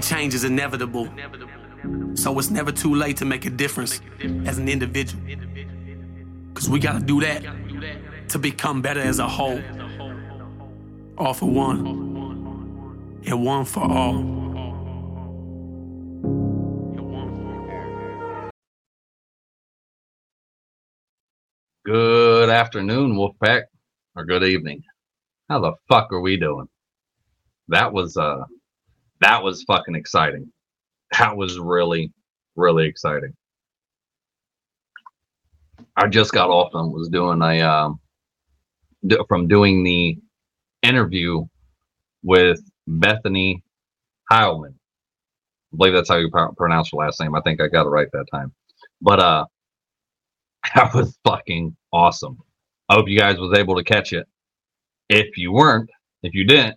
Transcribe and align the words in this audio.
change 0.00 0.34
is 0.34 0.44
inevitable. 0.44 1.08
So 2.14 2.38
it's 2.38 2.50
never 2.50 2.72
too 2.72 2.94
late 2.94 3.16
to 3.18 3.24
make 3.24 3.46
a 3.46 3.50
difference 3.50 4.00
as 4.46 4.58
an 4.58 4.68
individual. 4.68 5.22
Cause 6.54 6.68
we 6.68 6.80
gotta 6.80 7.00
do 7.00 7.20
that 7.20 7.44
to 8.30 8.38
become 8.38 8.82
better 8.82 9.00
as 9.00 9.18
a 9.18 9.28
whole. 9.28 9.62
All 11.16 11.34
for 11.34 11.46
one, 11.46 11.86
and 13.24 13.44
one 13.44 13.64
for 13.64 13.82
all. 13.82 14.38
Good 21.84 22.50
afternoon, 22.50 23.14
Wolfpack, 23.14 23.62
or 24.14 24.24
good 24.24 24.44
evening. 24.44 24.82
How 25.48 25.60
the 25.60 25.72
fuck 25.88 26.12
are 26.12 26.20
we 26.20 26.36
doing? 26.36 26.68
That 27.68 27.92
was 27.92 28.16
uh 28.16 28.44
that 29.20 29.42
was 29.42 29.64
fucking 29.64 29.94
exciting. 29.94 30.52
That 31.18 31.36
was 31.36 31.58
really, 31.58 32.12
really 32.56 32.86
exciting. 32.86 33.34
I 35.96 36.08
just 36.08 36.32
got 36.32 36.50
off 36.50 36.74
and 36.74 36.92
was 36.92 37.08
doing 37.08 37.42
a 37.42 37.60
um 37.62 38.00
from 39.28 39.48
doing 39.48 39.84
the 39.84 40.18
interview 40.82 41.46
with 42.22 42.60
Bethany 42.86 43.62
Heilman. 44.30 44.74
I 45.72 45.76
believe 45.76 45.94
that's 45.94 46.08
how 46.08 46.16
you 46.16 46.30
pr- 46.30 46.54
pronounce 46.56 46.90
her 46.92 46.98
last 46.98 47.20
name. 47.20 47.34
I 47.34 47.40
think 47.42 47.60
I 47.60 47.68
got 47.68 47.86
it 47.86 47.90
right 47.90 48.08
that 48.12 48.26
time. 48.32 48.52
But 49.00 49.20
uh 49.20 49.46
that 50.74 50.94
was 50.94 51.18
fucking 51.24 51.76
awesome. 51.92 52.38
I 52.88 52.94
hope 52.94 53.08
you 53.08 53.18
guys 53.18 53.38
was 53.38 53.58
able 53.58 53.76
to 53.76 53.84
catch 53.84 54.12
it. 54.12 54.26
If 55.08 55.38
you 55.38 55.52
weren't, 55.52 55.90
if 56.22 56.34
you 56.34 56.44
didn't, 56.44 56.76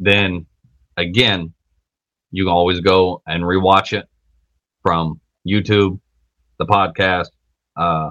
then 0.00 0.46
again, 0.96 1.52
you 2.30 2.44
can 2.44 2.52
always 2.52 2.80
go 2.80 3.22
and 3.26 3.42
rewatch 3.42 3.92
it 3.96 4.06
from 4.82 5.20
YouTube, 5.46 6.00
the 6.58 6.66
podcast, 6.66 7.28
uh 7.76 8.10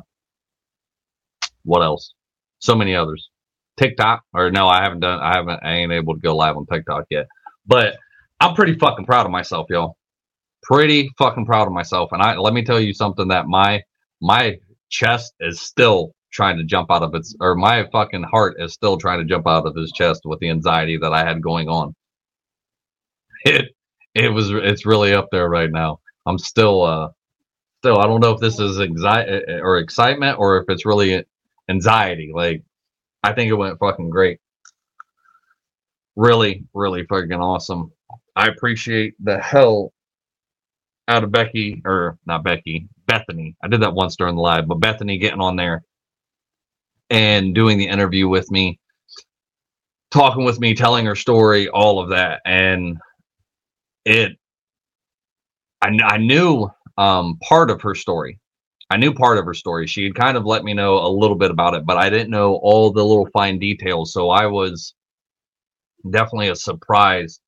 what 1.64 1.82
else? 1.82 2.14
So 2.60 2.76
many 2.76 2.96
others. 2.96 3.30
TikTok, 3.78 4.24
or 4.34 4.52
no, 4.52 4.68
I 4.68 4.84
haven't 4.84 5.02
done 5.02 5.20
I 5.20 5.36
haven't 5.36 5.60
I 5.64 5.76
ain't 5.76 5.92
able 5.92 6.14
to 6.14 6.20
go 6.20 6.36
live 6.36 6.58
on 6.58 6.66
TikTok 6.66 7.06
yet. 7.10 7.28
But 7.66 7.98
I'm 8.40 8.56
pretty 8.56 8.76
fucking 8.78 9.06
proud 9.06 9.26
of 9.26 9.32
myself, 9.32 9.68
y'all. 9.70 9.98
Pretty 10.64 11.10
fucking 11.18 11.46
proud 11.46 11.68
of 11.68 11.74
myself. 11.74 12.12
And 12.12 12.22
I 12.22 12.38
let 12.38 12.54
me 12.54 12.64
tell 12.64 12.80
you 12.80 12.94
something 12.94 13.30
that 13.30 13.48
my 13.48 13.82
my 14.22 14.58
chest 14.90 15.34
is 15.40 15.62
still 15.62 16.14
trying 16.32 16.58
to 16.58 16.64
jump 16.64 16.92
out 16.92 17.04
of 17.04 17.16
its 17.16 17.36
or 17.40 17.56
my 17.56 17.88
fucking 17.92 18.24
heart 18.24 18.56
is 18.60 18.74
still 18.74 18.98
trying 18.98 19.20
to 19.20 19.26
jump 19.26 19.48
out 19.48 19.66
of 19.66 19.76
his 19.76 19.92
chest 19.92 20.22
with 20.26 20.40
the 20.40 20.50
anxiety 20.50 20.98
that 20.98 21.14
I 21.14 21.26
had 21.26 21.42
going 21.42 21.70
on. 21.70 21.96
It 23.46 23.76
it 24.16 24.30
was 24.30 24.52
it's 24.52 24.86
really 24.86 25.14
up 25.14 25.30
there 25.32 25.50
right 25.50 25.72
now. 25.72 26.00
I'm 26.26 26.40
still 26.40 26.84
uh 26.84 27.10
still 27.82 28.00
I 28.00 28.08
don't 28.08 28.22
know 28.22 28.32
if 28.34 28.42
this 28.42 28.60
is 28.60 28.80
anxiety 28.80 29.44
or 29.62 29.78
excitement 29.80 30.40
or 30.40 30.58
if 30.60 30.66
it's 30.70 30.86
really 30.86 31.24
anxiety. 31.70 32.32
Like 32.34 32.64
I 33.24 33.34
think 33.34 33.50
it 33.52 33.56
went 33.56 33.80
fucking 33.80 34.10
great. 34.10 34.40
Really, 36.16 36.66
really 36.74 37.06
fucking 37.06 37.34
awesome. 37.34 37.92
I 38.36 38.48
appreciate 38.48 39.16
the 39.24 39.40
hell 39.40 39.94
out 41.08 41.24
of 41.24 41.32
Becky 41.32 41.82
or 41.86 42.18
not 42.26 42.44
Becky, 42.44 42.88
Bethany. 43.08 43.56
I 43.64 43.68
did 43.68 43.82
that 43.82 43.94
once 43.94 44.16
during 44.16 44.36
the 44.36 44.42
live, 44.42 44.68
but 44.68 44.80
Bethany 44.80 45.18
getting 45.18 45.42
on 45.42 45.56
there 45.56 45.84
and 47.10 47.54
doing 47.54 47.78
the 47.78 47.88
interview 47.88 48.28
with 48.28 48.50
me, 48.52 48.80
talking 50.12 50.46
with 50.46 50.60
me, 50.60 50.74
telling 50.74 51.06
her 51.06 51.16
story, 51.16 51.70
all 51.70 52.00
of 52.00 52.10
that. 52.10 52.42
And 52.46 52.98
it, 54.06 54.38
I, 55.82 55.98
I 56.04 56.18
knew 56.18 56.70
um, 56.98 57.38
part 57.44 57.70
of 57.70 57.82
her 57.82 57.96
story. 57.96 58.40
I 58.90 58.98
knew 58.98 59.14
part 59.14 59.40
of 59.40 59.46
her 59.46 59.54
story. 59.54 59.88
She 59.88 60.04
had 60.04 60.16
kind 60.16 60.38
of 60.38 60.46
let 60.46 60.64
me 60.64 60.74
know 60.74 61.00
a 61.00 61.10
little 61.10 61.36
bit 61.36 61.52
about 61.52 61.74
it, 61.74 61.86
but 61.86 61.98
I 61.98 62.10
didn't 62.10 62.30
know 62.30 62.56
all 62.62 62.92
the 62.92 63.04
little 63.04 63.28
fine 63.34 63.58
details. 63.58 64.14
So 64.14 64.30
I 64.30 64.46
was 64.46 64.94
definitely 66.12 66.50
a 66.50 66.56
surprise 66.56 67.40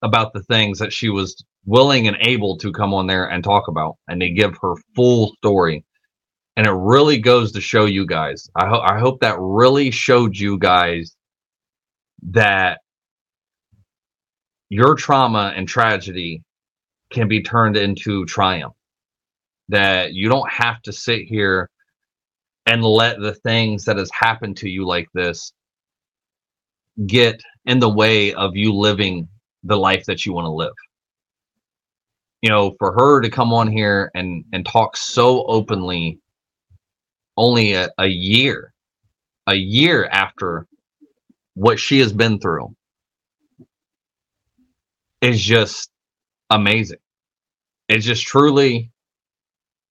about 0.00 0.32
the 0.32 0.42
things 0.44 0.78
that 0.78 0.92
she 0.92 1.10
was 1.10 1.36
willing 1.64 2.08
and 2.08 2.16
able 2.22 2.56
to 2.58 2.72
come 2.72 2.92
on 2.92 3.06
there 3.06 3.30
and 3.30 3.44
talk 3.44 3.68
about 3.68 3.96
and 4.08 4.20
to 4.20 4.30
give 4.30 4.56
her 4.62 4.74
full 4.96 5.34
story. 5.36 5.84
And 6.56 6.66
it 6.66 6.72
really 6.72 7.18
goes 7.18 7.52
to 7.52 7.60
show 7.60 7.84
you 7.84 8.06
guys. 8.06 8.48
I, 8.56 8.66
ho- 8.66 8.82
I 8.84 8.98
hope 8.98 9.20
that 9.20 9.36
really 9.38 9.90
showed 9.90 10.36
you 10.36 10.58
guys 10.58 11.14
that 12.30 12.80
your 14.72 14.94
trauma 14.94 15.52
and 15.56 15.68
tragedy 15.68 16.42
can 17.12 17.28
be 17.28 17.42
turned 17.42 17.76
into 17.76 18.24
triumph. 18.26 18.74
That 19.68 20.12
you 20.14 20.28
don't 20.28 20.50
have 20.50 20.82
to 20.82 20.92
sit 20.92 21.22
here 21.22 21.68
and 22.66 22.84
let 22.84 23.20
the 23.20 23.34
things 23.34 23.84
that 23.84 23.96
has 23.98 24.10
happened 24.12 24.56
to 24.58 24.68
you 24.68 24.86
like 24.86 25.08
this 25.14 25.52
get 27.06 27.40
in 27.66 27.78
the 27.78 27.88
way 27.88 28.34
of 28.34 28.56
you 28.56 28.74
living 28.74 29.28
the 29.64 29.76
life 29.76 30.04
that 30.06 30.26
you 30.26 30.32
want 30.32 30.46
to 30.46 30.50
live 30.50 30.74
you 32.42 32.50
know, 32.50 32.74
for 32.78 32.92
her 32.92 33.20
to 33.20 33.30
come 33.30 33.52
on 33.52 33.70
here 33.70 34.10
and 34.14 34.44
and 34.52 34.66
talk 34.66 34.96
so 34.96 35.44
openly, 35.46 36.18
only 37.36 37.72
a, 37.74 37.88
a 37.98 38.06
year, 38.06 38.74
a 39.46 39.54
year 39.54 40.06
after 40.06 40.66
what 41.54 41.78
she 41.78 42.00
has 42.00 42.12
been 42.12 42.40
through, 42.40 42.74
is 45.22 45.42
just 45.42 45.90
amazing. 46.50 46.98
It's 47.88 48.06
just 48.06 48.24
truly, 48.26 48.90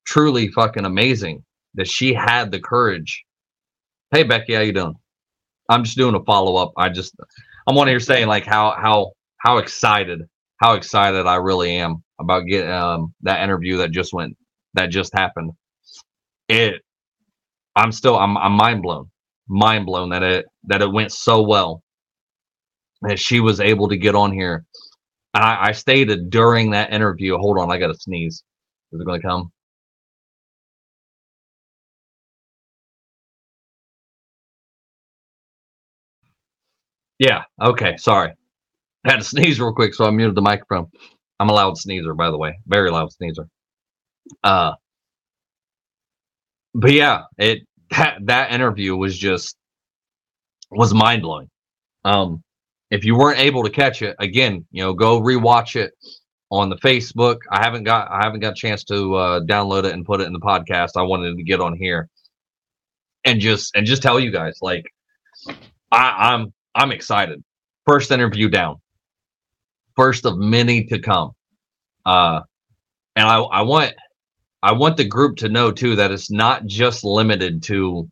truly 0.05 0.49
fucking 0.49 0.85
amazing 0.85 1.45
that 1.75 1.87
she 1.89 2.13
had 2.13 2.51
the 2.51 2.59
courage. 2.59 3.25
Hey 4.11 4.23
Becky, 4.23 4.55
how 4.55 4.61
you 4.61 4.73
doing? 4.73 4.95
I'm 5.69 5.83
just 5.83 5.97
doing 5.97 6.15
a 6.15 6.23
follow 6.23 6.55
up. 6.57 6.73
I 6.77 6.89
just 6.89 7.15
I'm 7.67 7.77
on 7.77 7.87
here 7.87 7.99
saying 7.99 8.27
like 8.27 8.45
how 8.45 8.75
how 8.79 9.13
how 9.37 9.57
excited 9.57 10.21
how 10.57 10.73
excited 10.75 11.25
I 11.27 11.35
really 11.37 11.77
am 11.77 12.03
about 12.19 12.45
getting 12.47 12.71
um, 12.71 13.13
that 13.23 13.43
interview 13.43 13.77
that 13.77 13.91
just 13.91 14.13
went 14.13 14.37
that 14.75 14.87
just 14.87 15.13
happened. 15.13 15.51
It, 16.49 16.81
I'm 17.75 17.91
still 17.93 18.17
I'm 18.17 18.37
I'm 18.37 18.53
mind 18.53 18.83
blown, 18.83 19.11
mind 19.49 19.85
blown 19.87 20.09
that 20.11 20.23
it 20.23 20.45
that 20.65 20.81
it 20.83 20.91
went 20.91 21.11
so 21.13 21.43
well 21.43 21.83
that 23.03 23.19
she 23.19 23.39
was 23.41 23.61
able 23.61 23.89
to 23.89 23.97
get 23.97 24.15
on 24.15 24.33
here. 24.33 24.65
And 25.33 25.43
I, 25.43 25.67
I 25.67 25.71
stated 25.73 26.29
during 26.29 26.71
that 26.71 26.93
interview, 26.93 27.37
hold 27.37 27.57
on, 27.59 27.71
I 27.71 27.77
got 27.77 27.87
to 27.87 27.95
sneeze. 27.99 28.43
Is 28.93 29.01
it 29.01 29.05
going 29.05 29.21
to 29.21 29.27
come? 29.27 29.51
Yeah. 37.19 37.43
Okay. 37.61 37.97
Sorry. 37.97 38.33
I 39.05 39.11
had 39.11 39.17
to 39.19 39.23
sneeze 39.25 39.59
real 39.59 39.73
quick, 39.73 39.93
so 39.93 40.05
I 40.05 40.11
muted 40.11 40.35
the 40.35 40.41
microphone. 40.41 40.87
I'm 41.39 41.49
a 41.49 41.53
loud 41.53 41.77
sneezer, 41.77 42.13
by 42.13 42.29
the 42.31 42.37
way, 42.37 42.59
very 42.67 42.91
loud 42.91 43.11
sneezer. 43.11 43.47
Uh, 44.43 44.73
but 46.73 46.93
yeah, 46.93 47.23
it 47.37 47.61
that 47.91 48.19
that 48.25 48.51
interview 48.51 48.95
was 48.95 49.17
just 49.17 49.55
was 50.71 50.93
mind 50.93 51.23
blowing. 51.23 51.49
Um, 52.05 52.43
if 52.91 53.03
you 53.05 53.15
weren't 53.15 53.39
able 53.39 53.63
to 53.63 53.69
catch 53.69 54.01
it, 54.01 54.15
again, 54.19 54.65
you 54.71 54.83
know, 54.83 54.93
go 54.93 55.19
rewatch 55.19 55.75
it 55.75 55.93
on 56.51 56.69
the 56.69 56.75
Facebook. 56.77 57.37
I 57.49 57.63
haven't 57.63 57.85
got 57.85 58.11
I 58.11 58.23
haven't 58.23 58.41
got 58.41 58.53
a 58.53 58.55
chance 58.55 58.83
to 58.85 59.15
uh, 59.15 59.39
download 59.41 59.85
it 59.85 59.93
and 59.93 60.05
put 60.05 60.21
it 60.21 60.27
in 60.27 60.33
the 60.33 60.39
podcast. 60.39 60.91
I 60.95 61.03
wanted 61.03 61.37
to 61.37 61.43
get 61.43 61.61
on 61.61 61.75
here 61.75 62.09
and 63.25 63.39
just 63.39 63.75
and 63.75 63.87
just 63.87 64.03
tell 64.03 64.19
you 64.19 64.31
guys 64.31 64.59
like 64.61 64.85
I, 65.91 66.33
I'm 66.33 66.53
I'm 66.75 66.91
excited. 66.91 67.43
First 67.87 68.11
interview 68.11 68.49
down 68.49 68.77
first 69.95 70.25
of 70.25 70.37
many 70.37 70.85
to 70.85 70.99
come. 70.99 71.31
Uh, 72.05 72.41
and 73.15 73.27
I, 73.27 73.39
I 73.39 73.61
want 73.61 73.93
I 74.63 74.73
want 74.73 74.97
the 74.97 75.05
group 75.05 75.37
to 75.37 75.49
know 75.49 75.71
too 75.71 75.95
that 75.97 76.11
it's 76.11 76.31
not 76.31 76.65
just 76.65 77.03
limited 77.03 77.63
to 77.63 78.09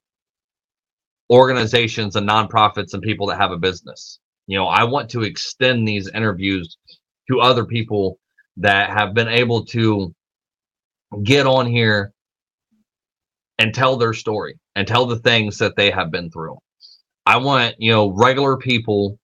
organizations 1.29 2.15
and 2.15 2.27
nonprofits 2.27 2.93
and 2.93 3.03
people 3.03 3.27
that 3.27 3.39
have 3.39 3.51
a 3.51 3.57
business. 3.57 4.19
You 4.49 4.57
know, 4.57 4.65
I 4.65 4.85
want 4.85 5.11
to 5.11 5.21
extend 5.21 5.87
these 5.87 6.09
interviews 6.09 6.75
to 7.29 7.39
other 7.39 7.65
people 7.65 8.17
that 8.57 8.89
have 8.89 9.13
been 9.13 9.27
able 9.27 9.63
to 9.65 10.11
get 11.21 11.45
on 11.45 11.67
here 11.67 12.13
and 13.59 13.75
tell 13.75 13.95
their 13.95 14.13
story 14.13 14.57
and 14.75 14.87
tell 14.87 15.05
the 15.05 15.19
things 15.19 15.59
that 15.59 15.75
they 15.75 15.91
have 15.91 16.09
been 16.09 16.31
through. 16.31 16.57
I 17.27 17.37
want, 17.37 17.75
you 17.77 17.91
know, 17.91 18.09
regular 18.09 18.57
people 18.57 19.19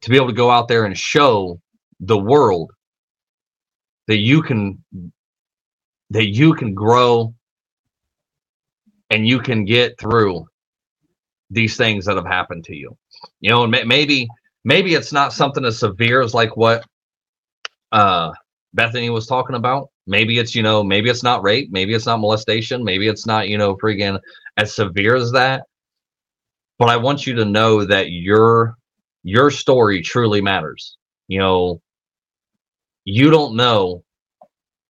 to 0.00 0.08
be 0.08 0.16
able 0.16 0.28
to 0.28 0.32
go 0.32 0.50
out 0.50 0.68
there 0.68 0.86
and 0.86 0.96
show 0.96 1.60
the 2.00 2.18
world 2.18 2.70
that 4.06 4.20
you 4.20 4.40
can 4.40 4.82
that 6.08 6.28
you 6.28 6.54
can 6.54 6.72
grow 6.72 7.34
and 9.10 9.28
you 9.28 9.38
can 9.38 9.66
get 9.66 10.00
through 10.00 10.46
these 11.50 11.76
things 11.76 12.06
that 12.06 12.16
have 12.16 12.24
happened 12.24 12.64
to 12.64 12.74
you 12.74 12.96
you 13.40 13.50
know 13.50 13.64
and 13.64 13.88
maybe 13.88 14.28
maybe 14.64 14.94
it's 14.94 15.12
not 15.12 15.32
something 15.32 15.64
as 15.64 15.78
severe 15.78 16.22
as 16.22 16.34
like 16.34 16.56
what 16.56 16.84
uh 17.92 18.32
Bethany 18.72 19.10
was 19.10 19.26
talking 19.26 19.56
about. 19.56 19.88
Maybe 20.06 20.38
it's, 20.38 20.54
you 20.54 20.62
know, 20.62 20.84
maybe 20.84 21.10
it's 21.10 21.24
not 21.24 21.42
rape, 21.42 21.70
maybe 21.72 21.92
it's 21.94 22.06
not 22.06 22.20
molestation, 22.20 22.84
maybe 22.84 23.08
it's 23.08 23.26
not, 23.26 23.48
you 23.48 23.58
know, 23.58 23.76
freaking 23.76 24.20
as 24.56 24.74
severe 24.74 25.16
as 25.16 25.32
that. 25.32 25.64
But 26.78 26.88
I 26.88 26.96
want 26.96 27.26
you 27.26 27.34
to 27.34 27.44
know 27.44 27.84
that 27.84 28.10
your 28.10 28.76
your 29.22 29.50
story 29.50 30.02
truly 30.02 30.40
matters. 30.40 30.96
You 31.28 31.40
know, 31.40 31.82
you 33.04 33.30
don't 33.30 33.56
know 33.56 34.04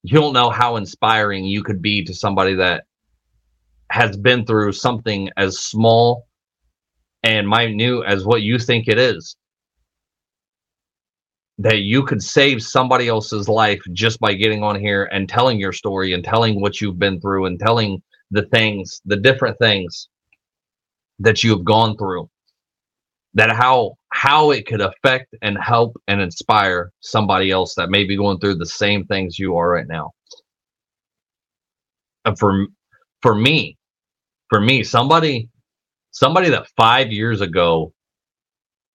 you 0.03 0.19
don't 0.19 0.33
know 0.33 0.51
how 0.51 0.77
inspiring 0.77 1.45
you 1.45 1.63
could 1.63 1.83
be 1.83 2.05
to 2.05 2.15
somebody 2.15 2.55
that 2.55 2.85
has 3.91 4.17
been 4.17 4.47
through 4.47 4.73
something 4.73 5.29
as 5.37 5.59
small 5.59 6.27
and 7.23 7.49
minute 7.49 8.05
as 8.07 8.25
what 8.25 8.43
you 8.43 8.59
think 8.59 8.89
it 8.89 8.99
is 8.99 9.37
that 11.61 11.81
you 11.81 12.03
could 12.03 12.23
save 12.23 12.63
somebody 12.63 13.07
else's 13.07 13.47
life 13.47 13.83
just 13.93 14.19
by 14.19 14.33
getting 14.33 14.63
on 14.63 14.81
here 14.81 15.05
and 15.13 15.29
telling 15.29 15.61
your 15.61 15.75
story 15.75 16.15
and 16.15 16.25
telling 16.25 16.59
what 16.59 16.81
you've 16.81 16.99
been 16.99 17.21
through 17.21 17.45
and 17.45 17.61
telling 17.61 18.03
the 18.31 18.47
things, 18.47 19.03
the 19.05 19.17
different 19.17 19.59
things 19.59 20.09
that 21.19 21.45
you 21.45 21.51
have 21.51 21.65
gone 21.65 21.99
through. 21.99 22.31
That 23.35 23.51
how 23.51 23.97
how 24.13 24.53
it 24.53 24.67
could 24.67 24.81
affect 24.81 25.35
and 25.43 25.57
help 25.59 25.97
and 26.09 26.21
inspire 26.21 26.93
somebody 27.01 27.51
else 27.51 27.75
that 27.75 27.91
may 27.91 28.05
be 28.05 28.17
going 28.17 28.39
through 28.39 28.57
the 28.57 28.67
same 28.67 29.05
things 29.05 29.39
you 29.39 29.57
are 29.57 29.71
right 29.71 29.87
now. 29.87 30.13
And 32.25 32.39
for 32.39 32.67
for 33.21 33.35
me, 33.35 33.77
for 34.49 34.61
me, 34.61 34.83
somebody 34.83 35.51
somebody 36.11 36.51
that 36.51 36.69
five 36.77 37.13
years 37.13 37.41
ago 37.41 37.93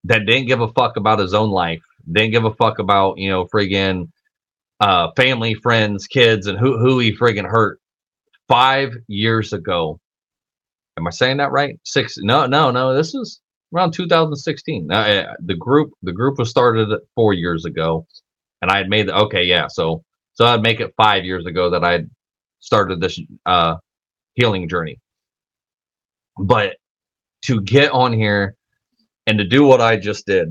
that 0.05 0.25
didn't 0.25 0.47
give 0.47 0.61
a 0.61 0.71
fuck 0.73 0.97
about 0.97 1.19
his 1.19 1.33
own 1.33 1.49
life 1.49 1.81
didn't 2.11 2.31
give 2.31 2.45
a 2.45 2.53
fuck 2.53 2.79
about, 2.79 3.17
you 3.17 3.29
know, 3.29 3.45
friggin' 3.45 4.09
uh, 4.79 5.11
family, 5.15 5.55
friends, 5.55 6.07
kids, 6.07 6.47
and 6.47 6.59
who, 6.59 6.77
who 6.77 6.99
he 6.99 7.15
friggin' 7.15 7.49
hurt 7.49 7.79
five 8.47 8.93
years 9.07 9.53
ago. 9.53 9.99
Am 10.97 11.07
I 11.07 11.09
saying 11.09 11.37
that 11.37 11.51
right? 11.51 11.79
Six? 11.83 12.17
No, 12.17 12.45
no, 12.45 12.71
no. 12.71 12.93
This 12.93 13.13
is 13.13 13.41
around 13.73 13.91
2016. 13.91 14.91
Uh, 14.91 15.33
the 15.39 15.55
group, 15.55 15.91
the 16.03 16.13
group 16.13 16.37
was 16.37 16.49
started 16.49 16.89
four 17.15 17.33
years 17.33 17.65
ago, 17.65 18.05
and 18.61 18.71
I 18.71 18.77
had 18.77 18.89
made 18.89 19.07
the 19.07 19.17
okay, 19.23 19.43
yeah. 19.43 19.67
So, 19.67 20.03
so 20.33 20.45
I'd 20.45 20.61
make 20.61 20.79
it 20.79 20.93
five 20.95 21.25
years 21.25 21.45
ago 21.45 21.71
that 21.71 21.83
I 21.83 22.03
started 22.59 23.01
this 23.01 23.19
uh, 23.45 23.75
healing 24.35 24.69
journey. 24.69 24.99
But 26.37 26.77
to 27.45 27.61
get 27.61 27.91
on 27.91 28.13
here 28.13 28.55
and 29.27 29.39
to 29.39 29.45
do 29.45 29.65
what 29.65 29.81
I 29.81 29.97
just 29.97 30.25
did, 30.25 30.47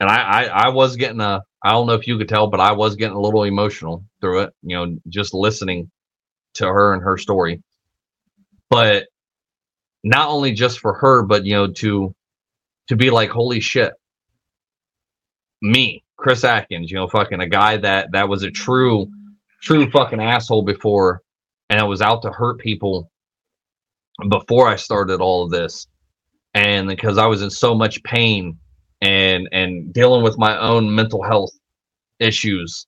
and 0.00 0.10
I, 0.10 0.16
I, 0.16 0.44
I 0.44 0.68
was 0.70 0.96
getting 0.96 1.20
a 1.20 1.42
I 1.64 1.70
don't 1.70 1.86
know 1.86 1.94
if 1.94 2.08
you 2.08 2.18
could 2.18 2.28
tell, 2.28 2.48
but 2.48 2.60
I 2.60 2.72
was 2.72 2.96
getting 2.96 3.16
a 3.16 3.20
little 3.20 3.44
emotional 3.44 4.04
through 4.20 4.40
it. 4.40 4.54
You 4.62 4.76
know, 4.76 4.98
just 5.08 5.32
listening 5.32 5.90
to 6.54 6.66
her 6.66 6.92
and 6.92 7.02
her 7.02 7.16
story. 7.16 7.62
But 8.68 9.06
not 10.02 10.28
only 10.28 10.52
just 10.52 10.80
for 10.80 10.94
her, 10.94 11.22
but 11.22 11.44
you 11.46 11.54
know, 11.54 11.68
to 11.68 12.14
to 12.88 12.96
be 12.96 13.10
like, 13.10 13.30
holy 13.30 13.60
shit, 13.60 13.92
me, 15.60 16.02
Chris 16.16 16.44
Atkins, 16.44 16.90
you 16.90 16.96
know, 16.96 17.08
fucking 17.08 17.40
a 17.40 17.48
guy 17.48 17.76
that 17.76 18.12
that 18.12 18.28
was 18.28 18.42
a 18.42 18.50
true, 18.50 19.08
true 19.62 19.90
fucking 19.90 20.20
asshole 20.20 20.62
before, 20.62 21.22
and 21.70 21.80
I 21.80 21.84
was 21.84 22.02
out 22.02 22.22
to 22.22 22.30
hurt 22.30 22.58
people 22.58 23.10
before 24.28 24.68
I 24.68 24.76
started 24.76 25.20
all 25.20 25.44
of 25.44 25.50
this, 25.50 25.86
and 26.54 26.88
because 26.88 27.18
I 27.18 27.26
was 27.26 27.42
in 27.42 27.50
so 27.50 27.74
much 27.74 28.02
pain 28.02 28.58
and 29.00 29.48
and 29.52 29.92
dealing 29.92 30.22
with 30.22 30.38
my 30.38 30.58
own 30.58 30.94
mental 30.94 31.22
health 31.22 31.52
issues 32.18 32.86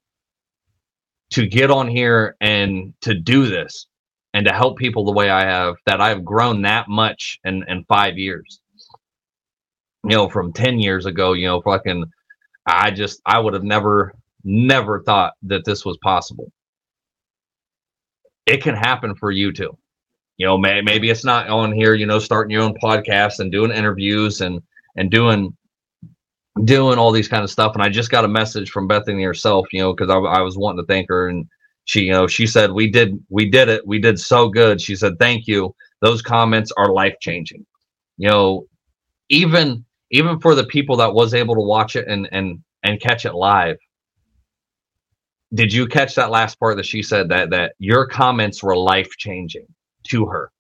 to 1.31 1.47
get 1.47 1.71
on 1.71 1.89
here 1.89 2.37
and 2.41 2.95
to 3.01 3.15
do 3.15 3.47
this 3.47 3.87
and 4.35 4.47
to 4.47 4.53
help 4.53 4.79
people 4.79 5.05
the 5.05 5.13
way 5.13 5.31
I 5.31 5.45
have 5.45 5.77
that 5.87 6.01
I've 6.01 6.25
grown 6.25 6.63
that 6.63 6.89
much 6.89 7.39
in 7.45 7.65
in 7.69 7.85
5 7.85 8.19
years. 8.19 8.61
You 10.05 10.17
know 10.17 10.29
from 10.29 10.53
10 10.53 10.79
years 10.79 11.07
ago 11.07 11.33
you 11.33 11.47
know 11.47 11.61
fucking 11.63 12.05
I 12.67 12.91
just 12.91 13.21
I 13.27 13.39
would 13.39 13.55
have 13.55 13.65
never 13.65 14.15
never 14.45 15.03
thought 15.03 15.35
that 15.43 15.65
this 15.65 15.85
was 15.85 15.99
possible. 16.03 16.53
It 18.47 18.63
can 18.63 18.75
happen 18.75 19.15
for 19.15 19.31
you 19.31 19.53
too 19.53 19.77
you 20.37 20.47
know 20.47 20.59
may, 20.59 20.81
maybe 20.81 21.11
it's 21.11 21.25
not 21.25 21.49
on 21.49 21.73
here 21.73 21.95
you 21.95 22.07
know 22.07 22.19
starting 22.19 22.51
your 22.51 22.63
own 22.63 22.75
podcast 22.83 23.39
and 23.39 23.53
doing 23.53 23.71
interviews 23.71 24.41
and 24.41 24.61
and 24.97 25.11
doing 25.11 25.57
doing 26.63 26.99
all 26.99 27.11
these 27.11 27.29
kind 27.29 27.43
of 27.43 27.51
stuff. 27.51 27.75
And 27.75 27.83
I 27.83 27.89
just 27.89 28.11
got 28.11 28.25
a 28.25 28.29
message 28.29 28.71
from 28.71 28.87
Bethany 28.87 29.25
herself, 29.25 29.67
you 29.73 29.81
know, 29.81 29.93
because 29.93 30.11
I, 30.11 30.19
I 30.19 30.41
was 30.43 30.57
wanting 30.57 30.85
to 30.85 30.87
thank 30.87 31.09
her, 31.09 31.29
and 31.29 31.47
she, 31.85 32.03
you 32.05 32.13
know, 32.13 32.27
she 32.27 32.47
said 32.47 32.71
we 32.73 32.89
did 32.91 33.19
we 33.29 33.51
did 33.51 33.69
it, 33.69 33.87
we 33.87 33.99
did 33.99 34.19
so 34.19 34.49
good. 34.49 34.81
She 34.81 34.95
said 34.97 35.19
thank 35.19 35.47
you. 35.47 35.75
Those 36.01 36.23
comments 36.23 36.73
are 36.77 36.93
life 36.93 37.17
changing. 37.21 37.67
You 38.19 38.29
know, 38.29 38.67
even 39.29 39.85
even 40.11 40.39
for 40.39 40.55
the 40.55 40.65
people 40.65 40.97
that 40.97 41.13
was 41.13 41.35
able 41.35 41.55
to 41.55 41.61
watch 41.61 41.97
it 41.97 42.07
and 42.09 42.29
and 42.33 42.63
and 42.83 43.01
catch 43.01 43.27
it 43.27 43.35
live. 43.35 43.77
Did 45.53 45.73
you 45.73 45.87
catch 45.87 46.17
that 46.17 46.31
last 46.31 46.59
part 46.59 46.77
that 46.77 46.87
she 46.87 47.03
said 47.03 47.29
that 47.29 47.51
that 47.51 47.75
your 47.79 48.07
comments 48.07 48.63
were 48.63 48.77
life 48.77 49.11
changing 49.19 49.67
to 50.05 50.27
her? 50.27 50.51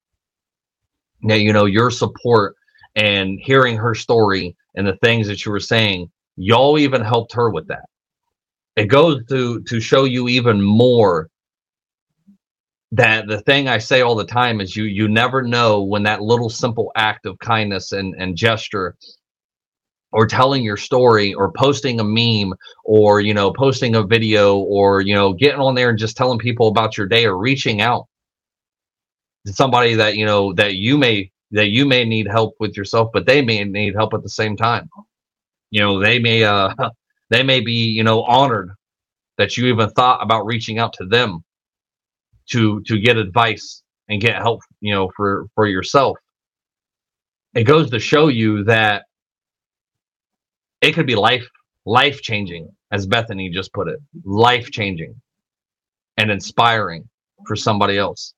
Now 1.23 1.35
you 1.35 1.52
know 1.52 1.64
your 1.64 1.91
support 1.91 2.56
and 2.96 3.38
hearing 3.41 3.76
her 3.76 3.94
story 3.94 4.56
and 4.75 4.87
the 4.87 4.96
things 4.96 5.26
that 5.29 5.44
you 5.44 5.52
were 5.52 5.61
saying, 5.61 6.11
y'all 6.37 6.79
even 6.79 7.00
helped 7.00 7.32
her 7.35 7.50
with 7.50 7.69
that. 7.69 7.87
It 8.76 8.87
goes 8.87 9.25
to 9.29 9.62
to 9.62 9.81
show 9.81 10.05
you 10.05 10.29
even 10.29 10.61
more 10.61 11.29
that 12.93 13.26
the 13.26 13.41
thing 13.41 13.69
I 13.69 13.79
say 13.79 14.02
all 14.02 14.14
the 14.14 14.25
time 14.25 14.61
is 14.61 14.76
you 14.76 14.85
you 14.85 15.08
never 15.08 15.43
know 15.43 15.82
when 15.82 16.05
that 16.05 16.23
little 16.23 16.49
simple 16.49 16.93
act 16.94 17.26
of 17.26 17.38
kindness 17.38 17.93
and, 17.93 18.14
and 18.19 18.37
gesture 18.37 18.97
or 20.12 20.26
telling 20.26 20.62
your 20.62 20.76
story 20.76 21.35
or 21.35 21.50
posting 21.50 21.99
a 21.99 22.05
meme 22.05 22.55
or 22.85 23.20
you 23.20 23.35
know 23.35 23.52
posting 23.52 23.97
a 23.97 24.02
video 24.05 24.58
or 24.58 25.00
you 25.00 25.14
know 25.14 25.32
getting 25.32 25.61
on 25.61 25.75
there 25.75 25.90
and 25.90 25.99
just 25.99 26.17
telling 26.17 26.38
people 26.38 26.69
about 26.69 26.97
your 26.97 27.08
day 27.08 27.26
or 27.26 27.37
reaching 27.37 27.81
out 27.81 28.06
somebody 29.47 29.95
that 29.95 30.17
you 30.17 30.27
know 30.27 30.53
that 30.55 30.75
you 30.75 30.99
may 30.99 31.31
that 31.51 31.69
you 31.69 31.87
may 31.87 32.05
need 32.05 32.27
help 32.27 32.55
with 32.61 32.77
yourself, 32.77 33.11
but 33.13 33.27
they 33.27 33.43
may 33.43 33.63
need 33.65 33.95
help 33.95 34.15
at 34.15 34.23
the 34.23 34.29
same 34.29 34.57
time. 34.57 34.89
You 35.71 35.81
know, 35.81 36.01
they 36.01 36.19
may 36.19 36.45
uh 36.45 36.75
they 37.31 37.43
may 37.43 37.61
be, 37.61 37.73
you 37.73 38.05
know, 38.05 38.23
honored 38.25 38.71
that 39.39 39.57
you 39.57 39.67
even 39.67 39.91
thought 39.91 40.23
about 40.23 40.47
reaching 40.47 40.79
out 40.79 40.93
to 40.95 41.07
them 41.07 41.45
to 42.51 42.81
to 42.83 42.99
get 42.99 43.17
advice 43.17 43.83
and 44.09 44.21
get 44.21 44.37
help, 44.37 44.61
you 44.81 44.95
know, 44.95 45.11
for 45.17 45.47
for 45.55 45.67
yourself. 45.67 46.17
It 47.55 47.65
goes 47.65 47.91
to 47.91 47.99
show 47.99 48.29
you 48.29 48.65
that 48.65 49.05
it 50.81 50.93
could 50.93 51.07
be 51.07 51.15
life 51.17 51.47
life 51.87 52.21
changing 52.21 52.69
as 52.93 53.07
Bethany 53.07 53.51
just 53.51 53.73
put 53.73 53.89
it. 53.89 54.01
Life 54.25 54.71
changing 54.71 55.21
and 56.17 56.31
inspiring 56.31 57.09
for 57.47 57.57
somebody 57.57 57.99
else. 57.99 58.35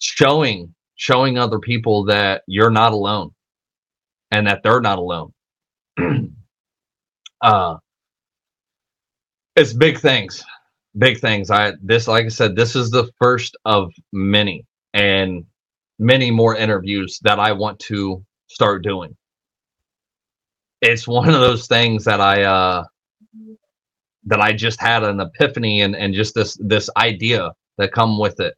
Showing 0.00 0.74
showing 0.96 1.38
other 1.38 1.58
people 1.58 2.04
that 2.06 2.42
you're 2.46 2.70
not 2.70 2.92
alone 2.92 3.30
and 4.30 4.46
that 4.46 4.62
they're 4.62 4.80
not 4.80 4.98
alone. 4.98 5.32
uh, 7.42 7.76
it's 9.56 9.72
big 9.72 9.98
things, 9.98 10.44
big 10.98 11.20
things. 11.20 11.50
I 11.50 11.72
this, 11.82 12.08
like 12.08 12.26
I 12.26 12.28
said, 12.28 12.56
this 12.56 12.76
is 12.76 12.90
the 12.90 13.10
first 13.20 13.56
of 13.64 13.92
many 14.12 14.66
and 14.94 15.44
many 15.98 16.30
more 16.30 16.56
interviews 16.56 17.18
that 17.22 17.38
I 17.38 17.52
want 17.52 17.78
to 17.80 18.24
start 18.48 18.82
doing. 18.82 19.16
It's 20.82 21.08
one 21.08 21.28
of 21.28 21.40
those 21.40 21.66
things 21.66 22.04
that 22.04 22.20
I 22.20 22.42
uh, 22.44 22.84
that 24.26 24.40
I 24.40 24.52
just 24.52 24.80
had 24.80 25.04
an 25.04 25.20
epiphany 25.20 25.82
and 25.82 25.96
and 25.96 26.14
just 26.14 26.34
this 26.34 26.58
this 26.60 26.90
idea 26.96 27.52
that 27.78 27.92
come 27.92 28.18
with 28.18 28.40
it 28.40 28.54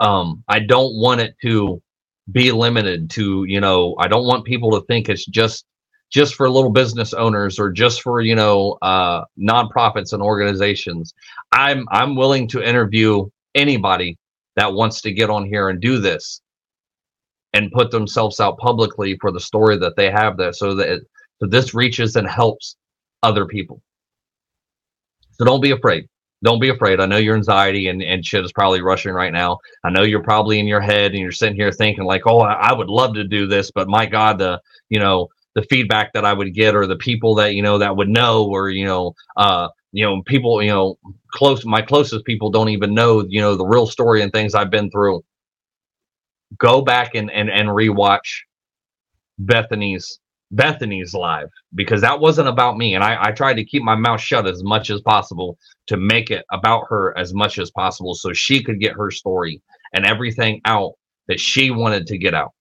um, 0.00 0.42
I 0.48 0.60
don't 0.60 0.94
want 0.96 1.20
it 1.20 1.34
to 1.42 1.82
be 2.32 2.52
limited 2.52 3.10
to, 3.10 3.44
you 3.44 3.60
know, 3.60 3.94
I 3.98 4.08
don't 4.08 4.26
want 4.26 4.44
people 4.44 4.70
to 4.72 4.86
think 4.86 5.08
it's 5.08 5.26
just 5.26 5.64
just 6.08 6.36
for 6.36 6.48
little 6.48 6.70
business 6.70 7.12
owners 7.14 7.58
or 7.58 7.70
just 7.70 8.00
for, 8.02 8.20
you 8.20 8.36
know, 8.36 8.78
uh, 8.80 9.24
nonprofits 9.38 10.12
and 10.12 10.22
organizations. 10.22 11.14
I'm 11.52 11.86
I'm 11.90 12.16
willing 12.16 12.48
to 12.48 12.62
interview 12.62 13.28
anybody 13.54 14.16
that 14.56 14.72
wants 14.72 15.00
to 15.02 15.12
get 15.12 15.30
on 15.30 15.46
here 15.46 15.68
and 15.68 15.80
do 15.80 15.98
this 15.98 16.40
and 17.52 17.72
put 17.72 17.90
themselves 17.90 18.38
out 18.40 18.58
publicly 18.58 19.16
for 19.20 19.32
the 19.32 19.40
story 19.40 19.78
that 19.78 19.96
they 19.96 20.10
have 20.10 20.36
there 20.36 20.52
so 20.52 20.74
that 20.74 20.88
it, 20.88 21.02
so 21.40 21.46
this 21.46 21.74
reaches 21.74 22.16
and 22.16 22.28
helps 22.28 22.76
other 23.22 23.46
people. 23.46 23.82
So 25.32 25.44
don't 25.44 25.60
be 25.60 25.72
afraid 25.72 26.06
don't 26.44 26.60
be 26.60 26.68
afraid. 26.68 27.00
I 27.00 27.06
know 27.06 27.16
your 27.16 27.36
anxiety 27.36 27.88
and, 27.88 28.02
and 28.02 28.24
shit 28.24 28.44
is 28.44 28.52
probably 28.52 28.82
rushing 28.82 29.12
right 29.12 29.32
now. 29.32 29.58
I 29.84 29.90
know 29.90 30.02
you're 30.02 30.22
probably 30.22 30.58
in 30.58 30.66
your 30.66 30.80
head 30.80 31.12
and 31.12 31.20
you're 31.20 31.32
sitting 31.32 31.56
here 31.56 31.72
thinking 31.72 32.04
like, 32.04 32.26
oh, 32.26 32.40
I, 32.40 32.52
I 32.52 32.72
would 32.72 32.88
love 32.88 33.14
to 33.14 33.24
do 33.24 33.46
this, 33.46 33.70
but 33.70 33.88
my 33.88 34.06
God, 34.06 34.38
the 34.38 34.60
you 34.88 35.00
know 35.00 35.28
the 35.54 35.62
feedback 35.62 36.12
that 36.12 36.24
I 36.24 36.34
would 36.34 36.54
get 36.54 36.76
or 36.76 36.86
the 36.86 36.96
people 36.96 37.34
that 37.36 37.54
you 37.54 37.62
know 37.62 37.78
that 37.78 37.96
would 37.96 38.08
know 38.08 38.44
or 38.44 38.68
you 38.68 38.84
know 38.84 39.14
uh 39.36 39.68
you 39.92 40.04
know 40.04 40.22
people 40.26 40.62
you 40.62 40.70
know 40.70 40.98
close 41.32 41.64
my 41.64 41.80
closest 41.80 42.26
people 42.26 42.50
don't 42.50 42.68
even 42.68 42.94
know 42.94 43.24
you 43.26 43.40
know 43.40 43.56
the 43.56 43.66
real 43.66 43.86
story 43.86 44.22
and 44.22 44.30
things 44.32 44.54
I've 44.54 44.70
been 44.70 44.90
through. 44.90 45.24
Go 46.58 46.82
back 46.82 47.14
and 47.14 47.30
and 47.30 47.50
and 47.50 47.68
rewatch 47.68 48.42
Bethany's 49.38 50.20
Bethany's 50.52 51.14
live 51.14 51.48
because 51.74 52.00
that 52.00 52.20
wasn't 52.20 52.48
about 52.48 52.76
me. 52.76 52.94
And 52.94 53.02
I, 53.02 53.16
I 53.20 53.32
tried 53.32 53.54
to 53.54 53.64
keep 53.64 53.82
my 53.82 53.96
mouth 53.96 54.20
shut 54.20 54.46
as 54.46 54.62
much 54.62 54.90
as 54.90 55.00
possible 55.00 55.58
to 55.88 55.96
make 55.96 56.30
it 56.30 56.44
about 56.52 56.84
her 56.88 57.16
as 57.18 57.34
much 57.34 57.58
as 57.58 57.70
possible 57.70 58.14
so 58.14 58.32
she 58.32 58.62
could 58.62 58.80
get 58.80 58.96
her 58.96 59.10
story 59.10 59.60
and 59.92 60.06
everything 60.06 60.60
out 60.64 60.92
that 61.28 61.40
she 61.40 61.70
wanted 61.70 62.06
to 62.06 62.18
get 62.18 62.34
out. 62.34 62.52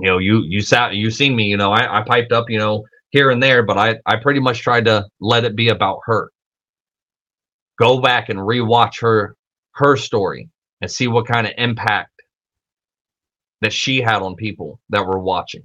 You 0.00 0.10
know, 0.10 0.18
you 0.18 0.42
you 0.42 0.60
sat 0.60 0.94
you 0.94 1.10
seen 1.10 1.34
me, 1.34 1.44
you 1.44 1.56
know, 1.56 1.72
I, 1.72 2.00
I 2.00 2.02
piped 2.02 2.32
up, 2.32 2.50
you 2.50 2.58
know, 2.58 2.84
here 3.10 3.30
and 3.30 3.42
there, 3.42 3.62
but 3.62 3.78
I, 3.78 3.96
I 4.04 4.16
pretty 4.16 4.40
much 4.40 4.60
tried 4.60 4.84
to 4.86 5.06
let 5.20 5.44
it 5.44 5.56
be 5.56 5.68
about 5.68 6.00
her. 6.04 6.30
Go 7.78 8.00
back 8.00 8.28
and 8.28 8.38
rewatch 8.38 9.00
her 9.00 9.36
her 9.72 9.96
story 9.96 10.50
and 10.80 10.90
see 10.90 11.06
what 11.06 11.26
kind 11.26 11.46
of 11.46 11.54
impact 11.56 12.10
that 13.62 13.72
she 13.72 14.00
had 14.00 14.20
on 14.20 14.34
people 14.34 14.80
that 14.90 15.06
were 15.06 15.18
watching 15.18 15.62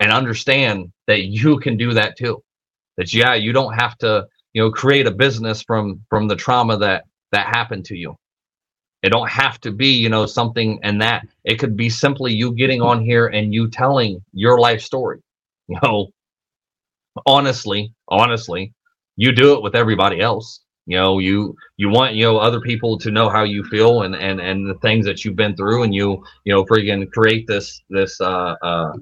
and 0.00 0.12
understand 0.12 0.92
that 1.06 1.24
you 1.24 1.58
can 1.58 1.76
do 1.76 1.92
that 1.94 2.16
too. 2.16 2.42
That 2.96 3.14
yeah 3.14 3.34
you 3.34 3.52
don't 3.52 3.74
have 3.74 3.96
to 3.98 4.26
you 4.52 4.62
know 4.62 4.70
create 4.70 5.06
a 5.06 5.10
business 5.10 5.62
from 5.62 6.02
from 6.08 6.28
the 6.28 6.36
trauma 6.36 6.76
that 6.78 7.04
that 7.32 7.46
happened 7.46 7.84
to 7.86 7.96
you. 7.96 8.16
It 9.02 9.10
don't 9.10 9.28
have 9.30 9.60
to 9.60 9.72
be 9.72 9.88
you 9.88 10.08
know 10.08 10.26
something 10.26 10.80
and 10.82 11.00
that 11.02 11.26
it 11.44 11.58
could 11.58 11.76
be 11.76 11.88
simply 11.90 12.32
you 12.32 12.52
getting 12.54 12.82
on 12.82 13.04
here 13.04 13.28
and 13.28 13.54
you 13.54 13.68
telling 13.68 14.22
your 14.32 14.58
life 14.58 14.80
story. 14.82 15.20
You 15.68 15.78
know 15.82 16.08
honestly 17.26 17.92
honestly 18.08 18.72
you 19.16 19.32
do 19.32 19.54
it 19.54 19.62
with 19.62 19.74
everybody 19.74 20.20
else. 20.20 20.60
You 20.86 20.96
know 20.96 21.18
you 21.18 21.54
you 21.76 21.90
want 21.90 22.14
you 22.14 22.24
know 22.24 22.38
other 22.38 22.60
people 22.60 22.98
to 22.98 23.10
know 23.10 23.28
how 23.28 23.44
you 23.44 23.62
feel 23.64 24.02
and 24.02 24.14
and 24.14 24.40
and 24.40 24.68
the 24.68 24.78
things 24.80 25.04
that 25.04 25.24
you've 25.24 25.36
been 25.36 25.54
through 25.54 25.82
and 25.82 25.94
you 25.94 26.24
you 26.44 26.54
know 26.54 26.64
freaking 26.64 27.10
create 27.12 27.46
this 27.46 27.82
this 27.90 28.18
uh 28.20 28.54
uh 28.62 28.92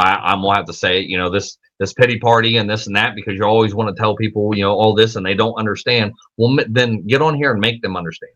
I, 0.00 0.32
I'm 0.32 0.42
gonna 0.42 0.56
have 0.56 0.66
to 0.66 0.72
say, 0.72 1.00
you 1.00 1.18
know, 1.18 1.30
this 1.30 1.58
this 1.78 1.92
pity 1.94 2.18
party 2.18 2.56
and 2.58 2.68
this 2.70 2.86
and 2.86 2.96
that 2.96 3.14
because 3.14 3.34
you 3.34 3.44
always 3.44 3.74
want 3.74 3.94
to 3.94 4.00
tell 4.00 4.16
people, 4.16 4.54
you 4.56 4.64
know, 4.64 4.74
all 4.74 4.94
this 4.94 5.16
and 5.16 5.26
they 5.26 5.34
don't 5.34 5.54
understand. 5.58 6.12
Well, 6.36 6.58
then 6.68 7.06
get 7.06 7.22
on 7.22 7.34
here 7.36 7.52
and 7.52 7.60
make 7.60 7.82
them 7.82 7.96
understand. 7.96 8.32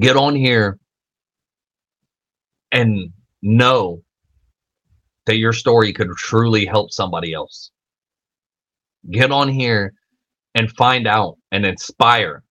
Get 0.00 0.16
on 0.16 0.36
here 0.36 0.78
and 2.72 3.12
know 3.42 4.02
that 5.26 5.36
your 5.36 5.52
story 5.52 5.92
could 5.92 6.10
truly 6.16 6.66
help 6.66 6.92
somebody 6.92 7.32
else. 7.34 7.70
Get 9.10 9.32
on 9.32 9.48
here 9.48 9.94
and 10.54 10.70
find 10.72 11.06
out 11.06 11.38
and 11.52 11.66
inspire 11.66 12.42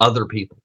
other 0.00 0.26
people 0.26 0.58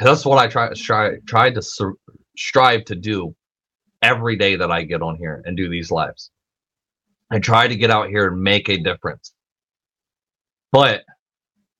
that's 0.00 0.24
what 0.24 0.38
I 0.38 0.48
try 0.48 0.72
try 0.74 1.18
try 1.26 1.50
to 1.50 1.62
sur- 1.62 1.96
strive 2.36 2.84
to 2.86 2.94
do 2.94 3.34
every 4.02 4.36
day 4.36 4.56
that 4.56 4.70
I 4.70 4.82
get 4.82 5.02
on 5.02 5.16
here 5.16 5.42
and 5.44 5.56
do 5.56 5.68
these 5.68 5.90
lives. 5.90 6.30
I 7.30 7.38
try 7.38 7.68
to 7.68 7.76
get 7.76 7.90
out 7.90 8.08
here 8.08 8.28
and 8.28 8.42
make 8.42 8.68
a 8.68 8.78
difference. 8.78 9.32
But 10.70 11.04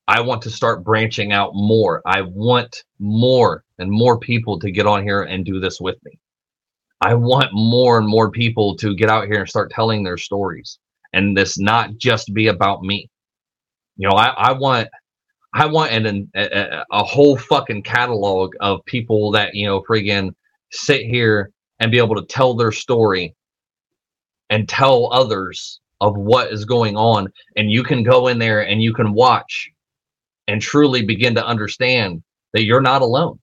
I 0.08 0.20
want 0.20 0.42
to 0.42 0.50
start 0.50 0.84
branching 0.84 1.32
out 1.32 1.54
more. 1.54 2.02
I 2.06 2.22
want 2.22 2.84
more 2.98 3.64
and 3.78 3.90
more 3.90 4.18
people 4.18 4.58
to 4.60 4.70
get 4.70 4.86
on 4.86 5.02
here 5.02 5.22
and 5.22 5.44
do 5.44 5.60
this 5.60 5.80
with 5.80 5.96
me. 6.04 6.18
I 7.00 7.14
want 7.14 7.48
more 7.52 7.98
and 7.98 8.06
more 8.06 8.30
people 8.30 8.76
to 8.76 8.94
get 8.94 9.10
out 9.10 9.26
here 9.26 9.40
and 9.40 9.48
start 9.48 9.70
telling 9.70 10.02
their 10.02 10.16
stories 10.16 10.78
and 11.12 11.36
this 11.36 11.58
not 11.58 11.96
just 11.96 12.32
be 12.32 12.48
about 12.48 12.82
me. 12.82 13.08
You 13.96 14.08
know, 14.08 14.16
I, 14.16 14.28
I 14.28 14.52
want 14.52 14.88
I 15.54 15.66
want 15.66 15.92
an, 15.92 16.30
a, 16.34 16.84
a 16.90 17.04
whole 17.04 17.36
fucking 17.36 17.82
catalog 17.82 18.54
of 18.60 18.84
people 18.86 19.30
that 19.32 19.54
you 19.54 19.66
know 19.66 19.82
friggin' 19.82 20.34
sit 20.70 21.02
here 21.06 21.50
and 21.78 21.90
be 21.90 21.98
able 21.98 22.16
to 22.16 22.26
tell 22.26 22.54
their 22.54 22.72
story 22.72 23.34
and 24.50 24.68
tell 24.68 25.12
others 25.12 25.80
of 26.00 26.16
what 26.16 26.52
is 26.52 26.64
going 26.64 26.96
on. 26.96 27.28
And 27.56 27.70
you 27.70 27.82
can 27.82 28.02
go 28.02 28.28
in 28.28 28.38
there 28.38 28.66
and 28.66 28.82
you 28.82 28.92
can 28.92 29.12
watch 29.12 29.70
and 30.48 30.60
truly 30.60 31.02
begin 31.02 31.34
to 31.36 31.46
understand 31.46 32.22
that 32.52 32.64
you're 32.64 32.80
not 32.80 33.02
alone. 33.02 33.38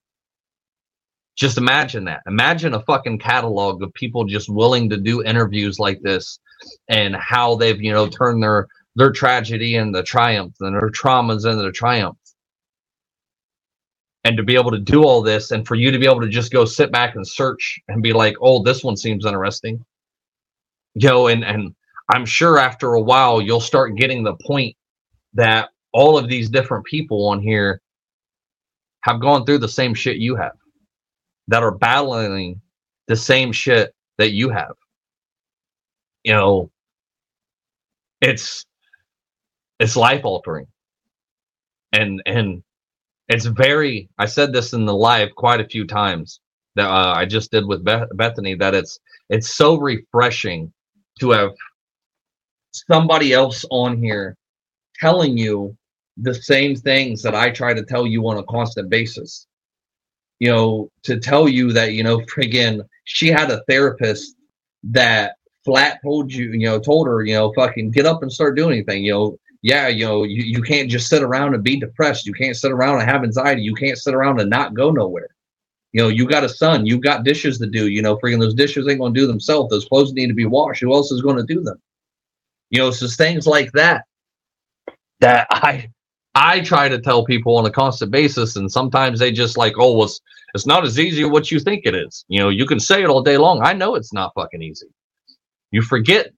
Just 1.35 1.57
imagine 1.57 2.03
that. 2.05 2.21
Imagine 2.27 2.73
a 2.73 2.81
fucking 2.81 3.19
catalog 3.19 3.81
of 3.81 3.93
people 3.93 4.25
just 4.25 4.49
willing 4.49 4.89
to 4.89 4.97
do 4.97 5.23
interviews 5.23 5.79
like 5.79 6.01
this 6.01 6.39
and 6.89 7.15
how 7.15 7.55
they've 7.55 7.81
you 7.81 7.93
know 7.93 8.07
turned 8.07 8.43
their 8.43 8.67
their 8.99 9.11
tragedy 9.11 9.77
and 9.77 9.95
the 9.95 10.03
triumph 10.03 10.53
and 10.59 10.75
their 10.75 10.89
traumas 10.89 11.45
and 11.45 11.57
the 11.57 11.71
triumph. 11.71 12.17
And 14.25 14.35
to 14.35 14.43
be 14.43 14.55
able 14.55 14.71
to 14.71 14.77
do 14.77 15.05
all 15.05 15.21
this 15.21 15.51
and 15.51 15.65
for 15.65 15.75
you 15.75 15.89
to 15.89 15.97
be 15.97 16.05
able 16.05 16.19
to 16.19 16.27
just 16.27 16.51
go 16.51 16.65
sit 16.65 16.91
back 16.91 17.15
and 17.15 17.25
search 17.25 17.79
and 17.87 18.03
be 18.03 18.11
like, 18.11 18.35
oh, 18.41 18.61
this 18.61 18.83
one 18.83 18.97
seems 18.97 19.25
interesting. 19.25 19.83
You 20.95 21.07
know, 21.07 21.27
and, 21.27 21.45
and 21.45 21.73
I'm 22.13 22.25
sure 22.25 22.59
after 22.59 22.95
a 22.95 23.01
while 23.01 23.41
you'll 23.41 23.61
start 23.61 23.95
getting 23.95 24.21
the 24.21 24.35
point 24.45 24.75
that 25.33 25.69
all 25.93 26.17
of 26.17 26.27
these 26.27 26.49
different 26.49 26.83
people 26.85 27.27
on 27.29 27.41
here 27.41 27.81
have 29.03 29.21
gone 29.21 29.45
through 29.45 29.59
the 29.59 29.69
same 29.69 29.93
shit 29.93 30.17
you 30.17 30.35
have, 30.35 30.57
that 31.47 31.63
are 31.63 31.71
battling 31.71 32.59
the 33.07 33.15
same 33.15 33.53
shit 33.53 33.95
that 34.17 34.31
you 34.31 34.49
have. 34.49 34.75
You 36.25 36.33
know, 36.33 36.71
it's 38.19 38.65
it's 39.79 39.95
life 39.95 40.25
altering. 40.25 40.67
And 41.93 42.21
and 42.25 42.61
it's 43.29 43.45
very 43.45 44.09
i 44.17 44.25
said 44.25 44.51
this 44.51 44.73
in 44.73 44.85
the 44.85 44.93
live 44.93 45.29
quite 45.35 45.61
a 45.61 45.67
few 45.67 45.85
times 45.87 46.41
that 46.75 46.89
uh, 46.89 47.13
i 47.15 47.25
just 47.25 47.51
did 47.51 47.65
with 47.65 47.83
Beth- 47.83 48.09
bethany 48.15 48.55
that 48.55 48.75
it's 48.75 48.99
it's 49.29 49.49
so 49.55 49.77
refreshing 49.79 50.71
to 51.19 51.31
have 51.31 51.51
somebody 52.71 53.33
else 53.33 53.65
on 53.71 53.97
here 53.97 54.35
telling 54.99 55.37
you 55.37 55.75
the 56.17 56.33
same 56.33 56.75
things 56.75 57.21
that 57.21 57.35
i 57.35 57.49
try 57.49 57.73
to 57.73 57.85
tell 57.85 58.05
you 58.05 58.27
on 58.27 58.37
a 58.37 58.43
constant 58.43 58.89
basis. 58.89 59.47
You 60.39 60.51
know 60.51 60.89
to 61.03 61.19
tell 61.19 61.49
you 61.49 61.73
that 61.73 61.93
you 61.93 62.03
know 62.03 62.19
friggin 62.33 62.81
she 63.05 63.27
had 63.29 63.51
a 63.51 63.63
therapist 63.69 64.35
that 64.83 65.35
flat 65.65 65.99
told 66.03 66.31
you 66.33 66.51
you 66.53 66.67
know 66.67 66.79
told 66.79 67.07
her 67.07 67.23
you 67.23 67.33
know 67.33 67.53
fucking 67.53 67.91
get 67.91 68.05
up 68.05 68.23
and 68.23 68.31
start 68.31 68.55
doing 68.57 68.73
anything 68.73 69.03
you 69.03 69.13
know 69.13 69.37
yeah, 69.61 69.87
you 69.87 70.05
know, 70.05 70.23
you, 70.23 70.43
you 70.43 70.61
can't 70.61 70.89
just 70.89 71.09
sit 71.09 71.21
around 71.21 71.53
and 71.53 71.63
be 71.63 71.79
depressed. 71.79 72.25
You 72.25 72.33
can't 72.33 72.55
sit 72.55 72.71
around 72.71 73.01
and 73.01 73.09
have 73.09 73.23
anxiety. 73.23 73.61
You 73.61 73.75
can't 73.75 73.97
sit 73.97 74.13
around 74.13 74.39
and 74.39 74.49
not 74.49 74.73
go 74.73 74.91
nowhere. 74.91 75.29
You 75.91 76.01
know, 76.01 76.07
you 76.07 76.27
got 76.27 76.43
a 76.43 76.49
son, 76.49 76.85
you 76.85 76.99
got 76.99 77.23
dishes 77.23 77.57
to 77.57 77.67
do. 77.67 77.89
You 77.89 78.01
know, 78.01 78.17
freaking 78.17 78.39
those 78.39 78.53
dishes 78.53 78.87
ain't 78.87 78.99
gonna 78.99 79.13
do 79.13 79.27
themselves. 79.27 79.69
Those 79.69 79.85
clothes 79.85 80.13
need 80.13 80.27
to 80.27 80.33
be 80.33 80.45
washed. 80.45 80.81
Who 80.81 80.93
else 80.93 81.11
is 81.11 81.21
gonna 81.21 81.43
do 81.43 81.61
them? 81.61 81.81
You 82.69 82.79
know, 82.79 82.91
so 82.91 83.07
things 83.07 83.47
like 83.47 83.71
that 83.73 84.05
that 85.19 85.47
I 85.49 85.89
I 86.35 86.61
try 86.61 86.87
to 86.87 86.99
tell 86.99 87.25
people 87.25 87.57
on 87.57 87.65
a 87.65 87.71
constant 87.71 88.11
basis, 88.11 88.55
and 88.55 88.71
sometimes 88.71 89.19
they 89.19 89.31
just 89.31 89.57
like, 89.57 89.73
oh, 89.77 89.97
well, 89.97 90.05
it's, 90.05 90.21
it's 90.53 90.67
not 90.67 90.85
as 90.85 90.99
easy 90.99 91.23
as 91.23 91.29
what 91.29 91.51
you 91.51 91.59
think 91.59 91.85
it 91.85 91.95
is. 91.95 92.23
You 92.27 92.39
know, 92.39 92.49
you 92.49 92.65
can 92.65 92.79
say 92.79 93.03
it 93.03 93.09
all 93.09 93.23
day 93.23 93.37
long. 93.37 93.61
I 93.63 93.73
know 93.73 93.95
it's 93.95 94.13
not 94.13 94.33
fucking 94.35 94.61
easy. 94.61 94.87
You 95.71 95.81
forget 95.81 96.31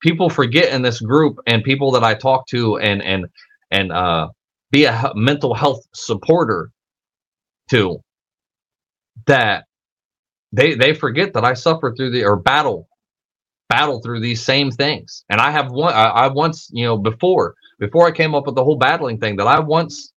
people 0.00 0.30
forget 0.30 0.72
in 0.72 0.82
this 0.82 1.00
group 1.00 1.38
and 1.46 1.64
people 1.64 1.90
that 1.92 2.04
I 2.04 2.14
talk 2.14 2.46
to 2.48 2.78
and 2.78 3.02
and 3.02 3.26
and 3.70 3.92
uh, 3.92 4.28
be 4.70 4.84
a 4.84 5.12
mental 5.14 5.54
health 5.54 5.80
supporter 5.94 6.70
to 7.70 7.98
that 9.26 9.64
they 10.52 10.74
they 10.74 10.94
forget 10.94 11.32
that 11.34 11.44
I 11.44 11.54
suffer 11.54 11.94
through 11.96 12.10
the 12.10 12.24
or 12.24 12.36
battle 12.36 12.88
battle 13.68 14.00
through 14.02 14.20
these 14.20 14.42
same 14.42 14.70
things. 14.70 15.24
And 15.30 15.40
I 15.40 15.50
have 15.50 15.70
one 15.70 15.92
I, 15.92 16.04
I 16.06 16.28
once 16.28 16.68
you 16.72 16.84
know 16.86 16.96
before 16.96 17.54
before 17.78 18.06
I 18.06 18.12
came 18.12 18.34
up 18.34 18.46
with 18.46 18.54
the 18.54 18.64
whole 18.64 18.76
battling 18.78 19.18
thing 19.18 19.36
that 19.36 19.46
I 19.46 19.60
once 19.60 20.12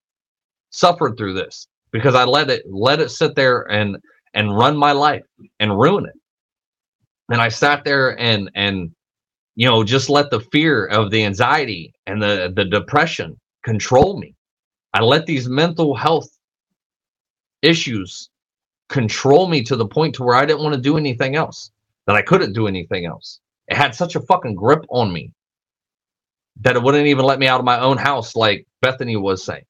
suffered 0.71 1.17
through 1.17 1.33
this 1.33 1.67
because 1.91 2.15
I 2.15 2.25
let 2.25 2.50
it 2.50 2.63
let 2.69 3.00
it 3.00 3.09
sit 3.09 3.36
there 3.36 3.62
and 3.71 3.98
and 4.33 4.55
run 4.55 4.77
my 4.77 4.91
life 4.91 5.24
and 5.59 5.77
ruin 5.79 6.05
it. 6.05 6.15
And 7.31 7.41
I 7.41 7.50
sat 7.50 7.83
there 7.83 8.19
and 8.19 8.51
and 8.55 8.91
you 9.59 9.67
know 9.67 9.83
just 9.83 10.09
let 10.09 10.29
the 10.31 10.39
fear 10.53 10.85
of 10.85 11.11
the 11.11 11.25
anxiety 11.25 11.93
and 12.07 12.23
the 12.23 12.53
the 12.55 12.63
depression 12.63 13.37
control 13.65 14.17
me. 14.17 14.33
I 14.93 15.01
let 15.01 15.25
these 15.25 15.49
mental 15.49 15.93
health 15.93 16.29
issues 17.61 18.29
control 18.87 19.49
me 19.49 19.61
to 19.63 19.75
the 19.75 19.85
point 19.85 20.15
to 20.15 20.23
where 20.23 20.37
i 20.37 20.45
didn't 20.45 20.63
want 20.63 20.73
to 20.75 20.81
do 20.81 20.97
anything 20.97 21.35
else 21.35 21.71
that 22.07 22.15
i 22.15 22.21
couldn't 22.21 22.53
do 22.53 22.67
anything 22.67 23.05
else. 23.05 23.41
It 23.67 23.75
had 23.75 23.93
such 23.93 24.15
a 24.15 24.21
fucking 24.21 24.55
grip 24.55 24.85
on 24.89 25.11
me 25.11 25.33
that 26.61 26.77
it 26.77 26.81
wouldn't 26.81 27.07
even 27.07 27.25
let 27.25 27.39
me 27.39 27.47
out 27.49 27.59
of 27.59 27.65
my 27.65 27.81
own 27.81 27.97
house 27.97 28.37
like 28.37 28.65
bethany 28.81 29.17
was 29.17 29.43
saying. 29.43 29.65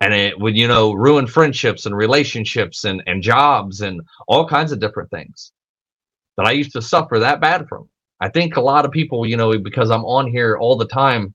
And 0.00 0.14
it 0.14 0.40
would 0.40 0.56
you 0.56 0.66
know 0.66 0.94
ruin 0.94 1.26
friendships 1.26 1.84
and 1.84 1.94
relationships 1.94 2.84
and 2.84 3.02
and 3.06 3.22
jobs 3.22 3.82
and 3.82 4.00
all 4.28 4.48
kinds 4.48 4.72
of 4.72 4.80
different 4.80 5.10
things 5.10 5.52
that 6.38 6.46
I 6.46 6.52
used 6.52 6.72
to 6.72 6.80
suffer 6.80 7.18
that 7.18 7.42
bad 7.42 7.68
from. 7.68 7.90
I 8.20 8.28
think 8.28 8.56
a 8.56 8.60
lot 8.60 8.84
of 8.84 8.90
people, 8.90 9.26
you 9.26 9.36
know, 9.36 9.58
because 9.58 9.90
I'm 9.90 10.04
on 10.04 10.30
here 10.30 10.56
all 10.56 10.76
the 10.76 10.86
time, 10.86 11.34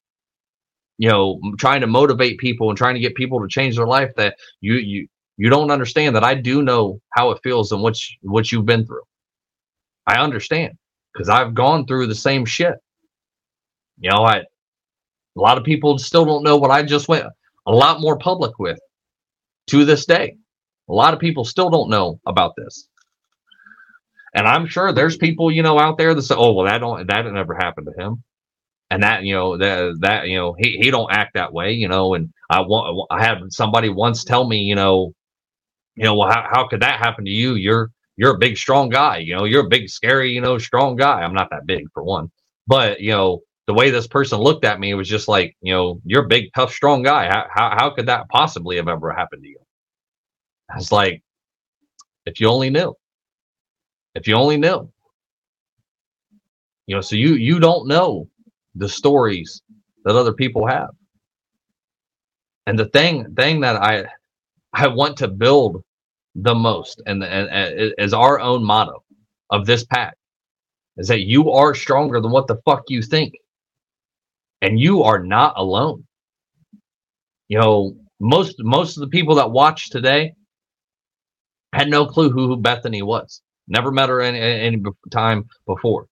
you 0.97 1.09
know, 1.09 1.39
trying 1.57 1.81
to 1.81 1.87
motivate 1.87 2.39
people 2.39 2.69
and 2.69 2.77
trying 2.77 2.95
to 2.95 2.99
get 2.99 3.15
people 3.15 3.41
to 3.41 3.47
change 3.47 3.75
their 3.75 3.87
life 3.87 4.11
that 4.15 4.35
you 4.61 4.75
you 4.75 5.07
you 5.37 5.49
don't 5.49 5.71
understand 5.71 6.15
that 6.15 6.23
I 6.23 6.35
do 6.35 6.61
know 6.61 6.99
how 7.13 7.31
it 7.31 7.39
feels 7.43 7.71
and 7.71 7.81
what 7.81 7.97
you, 7.97 8.17
what 8.21 8.51
you've 8.51 8.65
been 8.65 8.85
through. 8.85 9.03
I 10.07 10.19
understand 10.19 10.73
because 11.13 11.29
I've 11.29 11.53
gone 11.53 11.85
through 11.85 12.07
the 12.07 12.15
same 12.15 12.45
shit. 12.45 12.75
You 13.99 14.11
know, 14.11 14.23
I 14.23 14.37
a 14.37 15.39
lot 15.39 15.57
of 15.57 15.63
people 15.63 15.97
still 15.97 16.25
don't 16.25 16.43
know 16.43 16.57
what 16.57 16.71
I 16.71 16.83
just 16.83 17.07
went 17.07 17.25
a 17.65 17.71
lot 17.71 18.01
more 18.01 18.17
public 18.17 18.57
with 18.59 18.79
to 19.67 19.85
this 19.85 20.05
day. 20.05 20.35
A 20.89 20.93
lot 20.93 21.13
of 21.13 21.19
people 21.19 21.45
still 21.45 21.69
don't 21.69 21.89
know 21.89 22.19
about 22.25 22.53
this. 22.57 22.87
And 24.35 24.47
I'm 24.47 24.67
sure 24.67 24.93
there's 24.93 25.17
people, 25.17 25.51
you 25.51 25.63
know, 25.63 25.79
out 25.79 25.97
there 25.97 26.13
that 26.15 26.21
say, 26.23 26.35
"Oh, 26.37 26.53
well, 26.53 26.65
that 26.67 26.79
don't 26.79 27.07
that 27.07 27.25
never 27.33 27.55
happened 27.55 27.87
to 27.95 28.03
him," 28.03 28.23
and 28.91 29.03
that 29.03 29.23
you 29.23 29.33
know 29.35 29.57
that 29.57 29.97
that 30.01 30.27
you 30.29 30.37
know 30.37 30.55
he 30.57 30.77
he 30.79 30.91
don't 30.91 31.11
act 31.11 31.35
that 31.35 31.53
way, 31.53 31.73
you 31.73 31.87
know. 31.89 32.15
And 32.15 32.31
I 32.49 32.61
want 32.61 33.07
I 33.11 33.23
had 33.25 33.39
somebody 33.53 33.89
once 33.89 34.23
tell 34.25 34.47
me, 34.47 34.59
you 34.59 34.75
know, 34.75 35.13
you 35.95 36.03
know, 36.05 36.15
well, 36.15 36.29
how, 36.29 36.47
how 36.51 36.67
could 36.67 36.81
that 36.81 36.99
happen 36.99 37.25
to 37.25 37.31
you? 37.31 37.55
You're 37.55 37.91
you're 38.17 38.35
a 38.35 38.39
big, 38.39 38.57
strong 38.57 38.89
guy, 38.89 39.19
you 39.19 39.35
know. 39.35 39.45
You're 39.45 39.65
a 39.65 39.69
big, 39.69 39.89
scary, 39.89 40.31
you 40.33 40.41
know, 40.41 40.57
strong 40.59 40.95
guy. 40.97 41.21
I'm 41.23 41.33
not 41.35 41.49
that 41.51 41.67
big 41.67 41.85
for 41.93 42.03
one, 42.03 42.31
but 42.67 43.01
you 43.01 43.11
know, 43.11 43.41
the 43.67 43.73
way 43.75 43.91
this 43.91 44.07
person 44.07 44.39
looked 44.39 44.65
at 44.65 44.79
me 44.79 44.93
was 44.95 45.09
just 45.09 45.27
like, 45.29 45.55
you 45.61 45.73
know, 45.73 46.01
you're 46.05 46.25
a 46.25 46.29
big, 46.29 46.53
tough, 46.55 46.73
strong 46.73 47.03
guy. 47.03 47.27
How 47.29 47.47
how, 47.53 47.71
how 47.77 47.89
could 47.91 48.07
that 48.07 48.29
possibly 48.29 48.77
have 48.77 48.89
ever 48.89 49.13
happened 49.13 49.43
to 49.43 49.49
you? 49.49 49.59
I 50.71 50.77
was 50.77 50.91
like, 50.91 51.23
if 52.25 52.39
you 52.39 52.47
only 52.49 52.69
knew. 52.69 52.95
If 54.15 54.27
you 54.27 54.35
only 54.35 54.57
knew. 54.57 54.89
You 56.87 56.95
know, 56.95 57.01
so 57.01 57.15
you 57.15 57.33
you 57.35 57.59
don't 57.59 57.87
know 57.87 58.27
the 58.75 58.89
stories 58.89 59.61
that 60.05 60.15
other 60.15 60.33
people 60.33 60.67
have. 60.67 60.89
And 62.67 62.77
the 62.79 62.87
thing 62.87 63.33
thing 63.35 63.61
that 63.61 63.77
I 63.77 64.05
I 64.73 64.87
want 64.87 65.17
to 65.17 65.27
build 65.27 65.83
the 66.35 66.55
most 66.55 67.01
and, 67.05 67.23
and, 67.23 67.49
and 67.49 67.93
is 67.97 68.13
our 68.13 68.39
own 68.39 68.63
motto 68.63 69.03
of 69.49 69.65
this 69.65 69.85
pack 69.85 70.15
is 70.97 71.07
that 71.09 71.21
you 71.21 71.51
are 71.51 71.75
stronger 71.75 72.21
than 72.21 72.31
what 72.31 72.47
the 72.47 72.57
fuck 72.65 72.83
you 72.89 73.01
think. 73.01 73.33
And 74.61 74.79
you 74.79 75.03
are 75.03 75.23
not 75.23 75.53
alone. 75.57 76.05
You 77.49 77.59
know, 77.59 77.95
most 78.19 78.55
most 78.59 78.97
of 78.97 79.01
the 79.01 79.07
people 79.09 79.35
that 79.35 79.51
watch 79.51 79.89
today 79.89 80.33
had 81.73 81.89
no 81.89 82.05
clue 82.05 82.31
who, 82.31 82.47
who 82.47 82.57
Bethany 82.57 83.01
was. 83.01 83.41
Never 83.69 83.91
met 83.91 84.09
her 84.09 84.19
any, 84.19 84.39
any 84.39 84.83
time 85.11 85.45
before. 85.67 86.07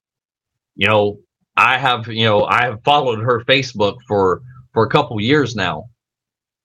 You 0.75 0.87
know, 0.87 1.19
I 1.57 1.79
have, 1.79 2.07
you 2.07 2.25
know, 2.25 2.45
I 2.45 2.65
have 2.65 2.83
followed 2.85 3.19
her 3.19 3.43
Facebook 3.45 3.97
for 4.07 4.41
for 4.73 4.85
a 4.85 4.89
couple 4.89 5.19
years 5.19 5.55
now. 5.55 5.89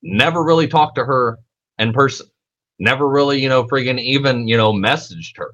Never 0.02 0.44
really 0.44 0.68
talked 0.68 0.96
to 0.96 1.04
her 1.04 1.38
in 1.78 1.94
person. 1.94 2.26
Never 2.78 3.08
really, 3.08 3.40
you 3.40 3.48
know, 3.48 3.64
friggin' 3.64 4.00
even, 4.00 4.48
you 4.48 4.56
know, 4.58 4.72
messaged 4.72 5.36
her. 5.36 5.52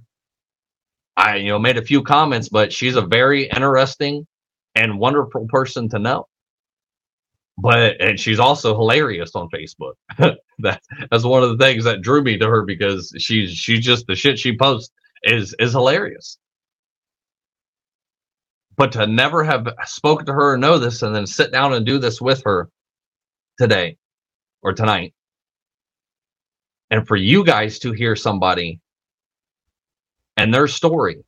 I, 1.16 1.36
you 1.36 1.48
know, 1.48 1.58
made 1.58 1.76
a 1.78 1.84
few 1.84 2.02
comments, 2.02 2.48
but 2.48 2.72
she's 2.72 2.96
a 2.96 3.02
very 3.02 3.48
interesting 3.48 4.26
and 4.74 4.98
wonderful 4.98 5.46
person 5.48 5.88
to 5.90 5.98
know. 6.00 6.26
But 7.58 8.00
and 8.00 8.18
she's 8.18 8.40
also 8.40 8.74
hilarious 8.76 9.32
on 9.34 9.48
Facebook. 9.50 9.94
that 10.60 10.80
that's 11.10 11.24
one 11.24 11.42
of 11.44 11.56
the 11.56 11.64
things 11.64 11.84
that 11.84 12.02
drew 12.02 12.22
me 12.22 12.38
to 12.38 12.48
her 12.48 12.64
because 12.64 13.12
she's 13.18 13.50
she's 13.50 13.84
just 13.84 14.06
the 14.06 14.16
shit 14.16 14.38
she 14.38 14.56
posts 14.56 14.92
is 15.22 15.54
is 15.58 15.72
hilarious. 15.72 16.38
But 18.76 18.92
to 18.92 19.06
never 19.06 19.42
have 19.42 19.66
spoken 19.86 20.26
to 20.26 20.32
her 20.32 20.52
or 20.52 20.58
know 20.58 20.78
this 20.78 21.02
and 21.02 21.14
then 21.14 21.26
sit 21.26 21.50
down 21.50 21.74
and 21.74 21.84
do 21.84 21.98
this 21.98 22.20
with 22.20 22.42
her 22.44 22.68
today 23.58 23.96
or 24.62 24.72
tonight. 24.72 25.14
And 26.90 27.06
for 27.06 27.16
you 27.16 27.44
guys 27.44 27.80
to 27.80 27.92
hear 27.92 28.14
somebody 28.16 28.80
and 30.36 30.54
their 30.54 30.68
story 30.68 31.24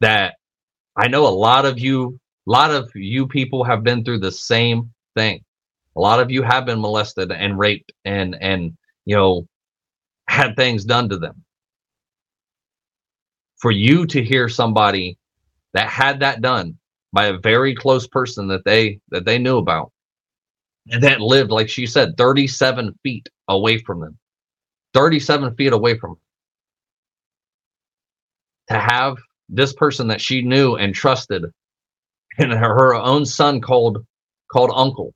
that 0.00 0.36
I 0.96 1.08
know 1.08 1.26
a 1.26 1.28
lot 1.28 1.66
of 1.66 1.78
you, 1.78 2.18
a 2.46 2.50
lot 2.50 2.70
of 2.70 2.90
you 2.94 3.28
people 3.28 3.64
have 3.64 3.84
been 3.84 4.02
through 4.02 4.20
the 4.20 4.32
same 4.32 4.92
thing. 5.14 5.44
A 5.94 6.00
lot 6.00 6.20
of 6.20 6.30
you 6.30 6.42
have 6.42 6.66
been 6.66 6.80
molested 6.80 7.30
and 7.32 7.58
raped 7.58 7.92
and 8.04 8.36
and 8.40 8.76
you 9.04 9.16
know 9.16 9.46
had 10.28 10.56
things 10.56 10.84
done 10.84 11.08
to 11.10 11.18
them 11.18 11.44
for 13.58 13.70
you 13.70 14.06
to 14.06 14.22
hear 14.22 14.48
somebody 14.48 15.18
that 15.74 15.88
had 15.88 16.20
that 16.20 16.40
done 16.40 16.76
by 17.12 17.26
a 17.26 17.38
very 17.38 17.74
close 17.74 18.06
person 18.06 18.48
that 18.48 18.64
they 18.64 19.00
that 19.10 19.24
they 19.24 19.38
knew 19.38 19.58
about 19.58 19.92
and 20.90 21.02
that 21.02 21.20
lived 21.20 21.50
like 21.50 21.68
she 21.68 21.86
said 21.86 22.16
37 22.16 22.94
feet 23.02 23.28
away 23.48 23.78
from 23.78 24.00
them 24.00 24.18
37 24.94 25.54
feet 25.56 25.72
away 25.72 25.98
from 25.98 26.10
them. 26.10 26.20
to 28.76 28.80
have 28.80 29.16
this 29.48 29.72
person 29.72 30.08
that 30.08 30.20
she 30.20 30.42
knew 30.42 30.74
and 30.76 30.94
trusted 30.94 31.44
and 32.38 32.52
her, 32.52 32.74
her 32.74 32.94
own 32.94 33.24
son 33.24 33.60
called 33.60 34.04
called 34.50 34.70
uncle 34.74 35.14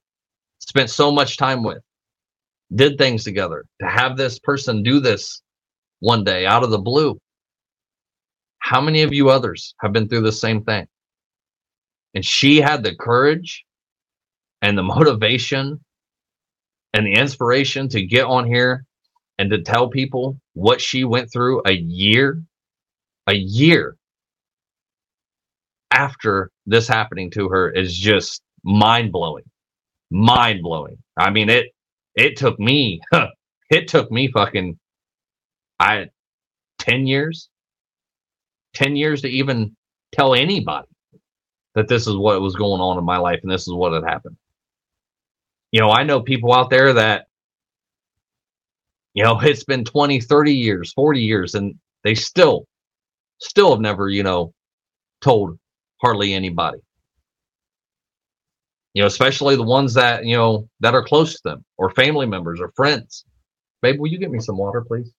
spent 0.61 0.91
so 0.91 1.11
much 1.11 1.37
time 1.37 1.63
with 1.63 1.83
did 2.75 2.97
things 2.99 3.25
together 3.25 3.65
to 3.81 3.89
have 3.89 4.17
this 4.17 4.39
person 4.39 4.83
do 4.83 5.01
this 5.01 5.43
one 5.99 6.25
day 6.25 6.47
out 6.47 6.63
of 6.63 6.71
the 6.71 6.79
blue 6.79 7.19
how 8.61 8.83
many 8.83 9.03
of 9.03 9.15
you 9.15 9.31
others 9.31 9.75
have 9.81 9.93
been 9.95 10.09
through 10.09 10.23
the 10.23 10.33
same 10.33 10.65
thing? 10.65 10.89
And 12.15 12.25
she 12.25 12.59
had 12.61 12.83
the 12.85 12.95
courage 12.97 13.65
and 14.63 14.79
the 14.79 14.83
motivation 14.85 15.81
and 16.95 17.07
the 17.07 17.13
inspiration 17.15 17.89
to 17.91 18.03
get 18.05 18.25
on 18.27 18.47
here 18.47 18.85
and 19.39 19.51
to 19.51 19.63
tell 19.63 19.89
people 19.91 20.39
what 20.55 20.81
she 20.81 21.05
went 21.05 21.33
through 21.33 21.63
a 21.67 21.73
year, 21.73 22.43
a 23.29 23.35
year 23.35 23.97
after 25.93 26.51
this 26.67 26.89
happening 26.89 27.31
to 27.33 27.49
her 27.51 27.71
is 27.71 27.97
just 27.97 28.43
mind 28.65 29.13
blowing. 29.13 29.45
Mind 30.11 30.63
blowing. 30.63 30.99
I 31.17 31.31
mean, 31.31 31.51
it, 31.51 31.69
it 32.17 32.37
took 32.37 32.59
me, 32.61 33.01
it 33.71 33.89
took 33.89 34.11
me 34.13 34.31
fucking, 34.33 34.79
I, 35.81 36.09
10 36.81 37.07
years 37.07 37.51
10 38.75 38.97
years 38.97 39.23
to 39.23 39.29
even 39.29 39.77
tell 40.13 40.35
anybody 40.35 40.89
that 41.75 41.89
this 41.89 42.07
is 42.07 42.17
what 42.17 42.41
was 42.41 42.57
going 42.57 42.81
on 42.81 42.99
in 42.99 43.05
my 43.05 43.17
life 43.17 43.41
and 43.43 43.51
this 43.51 43.67
is 43.67 43.73
what 43.73 43.93
had 43.93 44.05
happened. 44.05 44.37
You 45.73 45.81
know, 45.81 45.91
I 45.91 46.03
know 46.03 46.21
people 46.21 46.53
out 46.53 46.71
there 46.71 46.93
that, 46.95 47.27
you 49.15 49.23
know, 49.23 49.41
it's 49.43 49.65
been 49.65 49.85
20, 49.85 50.21
30 50.21 50.53
years, 50.53 50.93
40 50.93 51.21
years, 51.21 51.55
and 51.55 51.75
they 52.05 52.15
still, 52.15 52.67
still 53.41 53.71
have 53.71 53.81
never, 53.81 54.09
you 54.09 54.23
know, 54.23 54.53
told 55.21 55.59
hardly 56.01 56.35
anybody. 56.35 56.79
You 58.95 59.03
know, 59.03 59.07
especially 59.07 59.55
the 59.55 59.63
ones 59.63 59.95
that, 59.95 60.25
you 60.25 60.37
know, 60.37 60.69
that 60.81 60.95
are 60.95 61.05
close 61.05 61.35
to 61.35 61.41
them 61.45 61.65
or 61.77 61.91
family 61.91 62.27
members 62.27 62.61
or 62.61 62.73
friends. 62.75 63.25
Babe, 63.83 64.01
will 64.01 64.09
you 64.09 64.19
get 64.19 64.33
me 64.33 64.41
some 64.41 64.57
water, 64.57 64.83
please? 64.83 65.13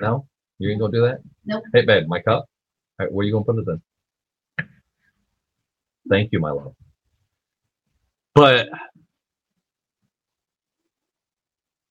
No. 0.00 0.26
You 0.58 0.70
ain't 0.70 0.80
gonna 0.80 0.92
do 0.92 1.02
that? 1.02 1.18
Nope. 1.46 1.64
Hey, 1.74 1.84
babe, 1.86 2.08
my 2.08 2.20
cup. 2.20 2.46
All 3.00 3.06
right, 3.06 3.12
where 3.12 3.26
you 3.26 3.32
gonna 3.32 3.44
put 3.44 3.58
it 3.58 3.66
then? 3.66 3.82
Thank 6.10 6.32
you, 6.32 6.40
my 6.40 6.50
love. 6.52 6.74
But 8.34 8.68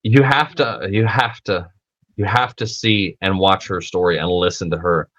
you 0.04 0.24
have 0.24 0.56
to, 0.56 0.88
you 0.92 1.06
have 1.08 1.42
to, 1.44 1.70
you 2.18 2.26
have 2.26 2.56
to 2.58 2.68
see 2.68 3.18
and 3.22 3.40
watch 3.40 3.68
her 3.68 3.82
story 3.82 4.18
and 4.20 4.30
listen 4.30 4.72
to 4.72 4.78
her, 4.78 5.10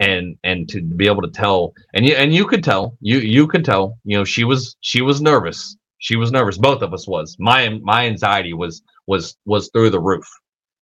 and 0.00 0.36
and 0.44 0.68
to 0.70 0.82
be 0.82 1.06
able 1.06 1.22
to 1.22 1.30
tell, 1.30 1.74
and 1.94 2.06
you 2.06 2.14
and 2.14 2.34
you 2.34 2.46
could 2.46 2.64
tell, 2.64 2.96
you 3.00 3.18
you 3.18 3.46
could 3.46 3.64
tell, 3.64 3.98
you 4.04 4.16
know, 4.18 4.24
she 4.24 4.44
was 4.44 4.76
she 4.80 5.02
was 5.02 5.20
nervous. 5.22 5.76
She 5.98 6.16
was 6.16 6.32
nervous. 6.32 6.58
Both 6.58 6.82
of 6.82 6.94
us 6.94 7.08
was. 7.08 7.36
My 7.38 7.70
my 7.82 8.06
anxiety 8.06 8.54
was 8.54 8.82
was 9.06 9.36
was 9.46 9.70
through 9.72 9.90
the 9.90 10.00
roof. 10.00 10.26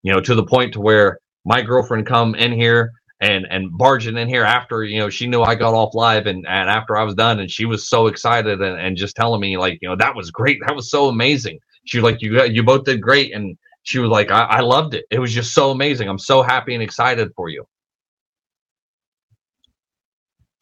You 0.02 0.12
know, 0.12 0.20
to 0.20 0.34
the 0.34 0.44
point 0.44 0.74
to 0.74 0.80
where 0.80 1.18
my 1.44 1.62
girlfriend 1.62 2.06
come 2.06 2.34
in 2.34 2.52
here 2.52 2.92
and 3.20 3.46
and 3.50 3.76
barging 3.76 4.16
in 4.18 4.28
here 4.28 4.44
after 4.44 4.84
you 4.84 4.98
know 5.00 5.10
she 5.10 5.26
knew 5.26 5.42
I 5.42 5.54
got 5.56 5.74
off 5.74 5.94
live 5.94 6.26
and 6.26 6.46
and 6.46 6.70
after 6.70 6.96
I 6.96 7.04
was 7.04 7.14
done 7.14 7.40
and 7.40 7.50
she 7.50 7.66
was 7.66 7.88
so 7.88 8.06
excited 8.08 8.60
and, 8.62 8.80
and 8.80 8.96
just 8.96 9.16
telling 9.16 9.40
me 9.40 9.58
like 9.58 9.78
you 9.82 9.88
know 9.88 9.96
that 9.96 10.14
was 10.16 10.30
great. 10.30 10.58
That 10.66 10.76
was 10.76 10.90
so 10.90 11.08
amazing. 11.08 11.58
She 11.86 11.98
was 11.98 12.04
like 12.04 12.22
you 12.22 12.42
you 12.44 12.62
both 12.62 12.84
did 12.84 13.02
great. 13.02 13.34
And 13.34 13.56
she 13.84 13.98
was 13.98 14.10
like 14.10 14.30
I, 14.30 14.42
I 14.44 14.60
loved 14.60 14.94
it. 14.94 15.06
It 15.10 15.20
was 15.20 15.32
just 15.32 15.54
so 15.54 15.70
amazing. 15.72 16.08
I'm 16.08 16.18
so 16.18 16.42
happy 16.42 16.74
and 16.74 16.82
excited 16.82 17.30
for 17.36 17.48
you. 17.48 17.64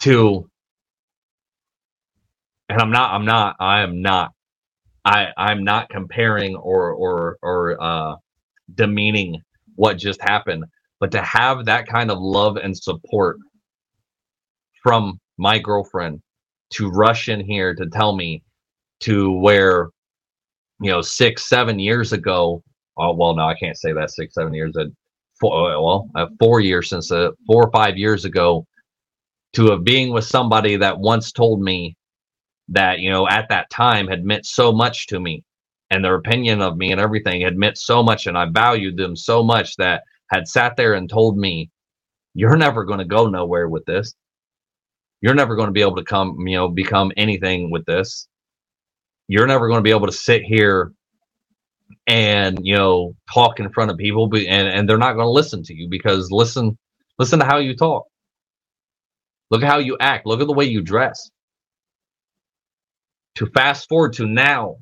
To 0.00 0.48
and 2.68 2.80
I'm 2.80 2.90
not 2.92 3.12
I'm 3.14 3.24
not 3.26 3.56
I 3.60 3.82
am 3.82 4.02
not 4.02 4.32
I 5.04 5.28
I'm 5.36 5.64
not 5.64 5.90
comparing 5.90 6.56
or 6.56 6.92
or 6.92 7.38
or 7.42 7.82
uh, 7.82 8.16
demeaning 8.74 9.42
what 9.76 9.98
just 9.98 10.20
happened, 10.20 10.64
but 11.00 11.10
to 11.12 11.22
have 11.22 11.64
that 11.64 11.86
kind 11.86 12.10
of 12.10 12.18
love 12.18 12.56
and 12.56 12.76
support 12.76 13.38
from 14.82 15.18
my 15.38 15.58
girlfriend 15.58 16.20
to 16.70 16.90
rush 16.90 17.28
in 17.28 17.40
here 17.40 17.74
to 17.74 17.86
tell 17.86 18.14
me 18.14 18.42
to 19.00 19.32
where 19.38 19.90
you 20.80 20.90
know 20.90 21.00
six 21.00 21.48
seven 21.48 21.78
years 21.78 22.12
ago 22.12 22.62
oh 22.98 23.14
well 23.14 23.34
no 23.34 23.44
i 23.44 23.54
can't 23.54 23.76
say 23.76 23.92
that 23.92 24.10
six 24.10 24.34
seven 24.34 24.52
years 24.54 24.76
uh, 24.76 24.84
four, 25.40 25.68
well 25.82 26.08
uh, 26.14 26.26
four 26.38 26.60
years 26.60 26.88
since 26.88 27.10
uh, 27.12 27.30
four 27.46 27.64
or 27.64 27.70
five 27.70 27.96
years 27.96 28.24
ago 28.24 28.66
to 29.52 29.72
a 29.72 29.78
being 29.78 30.12
with 30.12 30.24
somebody 30.24 30.76
that 30.76 30.98
once 30.98 31.32
told 31.32 31.60
me 31.60 31.96
that 32.68 32.98
you 33.00 33.10
know 33.10 33.28
at 33.28 33.48
that 33.48 33.68
time 33.70 34.06
had 34.06 34.24
meant 34.24 34.44
so 34.44 34.72
much 34.72 35.06
to 35.06 35.20
me 35.20 35.42
and 35.90 36.04
their 36.04 36.16
opinion 36.16 36.62
of 36.62 36.76
me 36.76 36.92
and 36.92 37.00
everything 37.00 37.42
had 37.42 37.56
meant 37.56 37.78
so 37.78 38.02
much 38.02 38.26
and 38.26 38.38
i 38.38 38.46
valued 38.46 38.96
them 38.96 39.16
so 39.16 39.42
much 39.42 39.76
that 39.76 40.02
had 40.30 40.48
sat 40.48 40.76
there 40.76 40.94
and 40.94 41.08
told 41.10 41.38
me 41.38 41.70
you're 42.34 42.56
never 42.56 42.84
going 42.84 42.98
to 42.98 43.06
go 43.06 43.28
nowhere 43.28 43.66
with 43.68 43.86
this. 43.86 44.14
You're 45.22 45.34
never 45.34 45.56
going 45.56 45.68
to 45.68 45.72
be 45.72 45.80
able 45.80 45.96
to 45.96 46.04
come 46.04 46.36
you 46.46 46.56
know 46.56 46.68
become 46.68 47.10
anything 47.16 47.70
with 47.70 47.86
this. 47.86 48.28
You're 49.26 49.46
never 49.46 49.68
going 49.68 49.78
to 49.78 49.82
be 49.82 49.90
able 49.90 50.06
to 50.06 50.12
sit 50.12 50.42
here 50.42 50.92
and 52.06 52.58
you 52.62 52.76
know 52.76 53.16
talk 53.32 53.60
in 53.60 53.72
front 53.72 53.90
of 53.90 53.96
people 53.96 54.30
and, 54.34 54.68
and 54.68 54.88
they're 54.88 54.98
not 54.98 55.14
going 55.14 55.26
to 55.26 55.30
listen 55.30 55.62
to 55.64 55.74
you 55.74 55.88
because 55.88 56.30
listen 56.30 56.76
listen 57.18 57.40
to 57.40 57.46
how 57.46 57.58
you 57.58 57.74
talk. 57.74 58.04
Look 59.50 59.62
at 59.62 59.70
how 59.70 59.78
you 59.78 59.96
act. 60.00 60.26
Look 60.26 60.40
at 60.42 60.46
the 60.46 60.52
way 60.54 60.66
you 60.66 60.82
dress. 60.82 61.30
To 63.36 63.46
fast 63.46 63.88
forward 63.88 64.14
to 64.14 64.26
now 64.26 64.76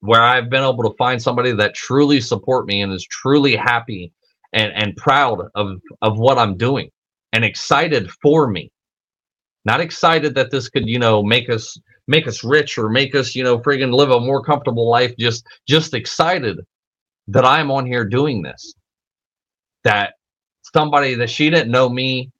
where 0.00 0.22
I've 0.22 0.50
been 0.50 0.62
able 0.62 0.82
to 0.82 0.96
find 0.96 1.20
somebody 1.20 1.52
that 1.52 1.74
truly 1.74 2.20
support 2.20 2.66
me 2.66 2.82
and 2.82 2.92
is 2.92 3.06
truly 3.06 3.56
happy 3.56 4.12
and, 4.52 4.72
and 4.74 4.96
proud 4.96 5.48
of, 5.54 5.80
of 6.02 6.18
what 6.18 6.38
I'm 6.38 6.56
doing 6.56 6.90
and 7.32 7.44
excited 7.44 8.10
for 8.22 8.48
me. 8.48 8.70
Not 9.64 9.80
excited 9.80 10.34
that 10.36 10.50
this 10.50 10.68
could, 10.68 10.88
you 10.88 10.98
know, 10.98 11.22
make 11.22 11.50
us 11.50 11.78
make 12.08 12.28
us 12.28 12.44
rich 12.44 12.78
or 12.78 12.88
make 12.88 13.16
us, 13.16 13.34
you 13.34 13.42
know, 13.42 13.58
friggin' 13.58 13.92
live 13.92 14.10
a 14.10 14.20
more 14.20 14.42
comfortable 14.42 14.88
life. 14.88 15.12
Just 15.18 15.44
just 15.66 15.92
excited 15.92 16.60
that 17.28 17.44
I'm 17.44 17.72
on 17.72 17.84
here 17.84 18.04
doing 18.04 18.42
this. 18.42 18.74
That 19.82 20.14
somebody 20.72 21.14
that 21.14 21.30
she 21.30 21.50
didn't 21.50 21.72
know 21.72 21.88
me, 21.88 22.30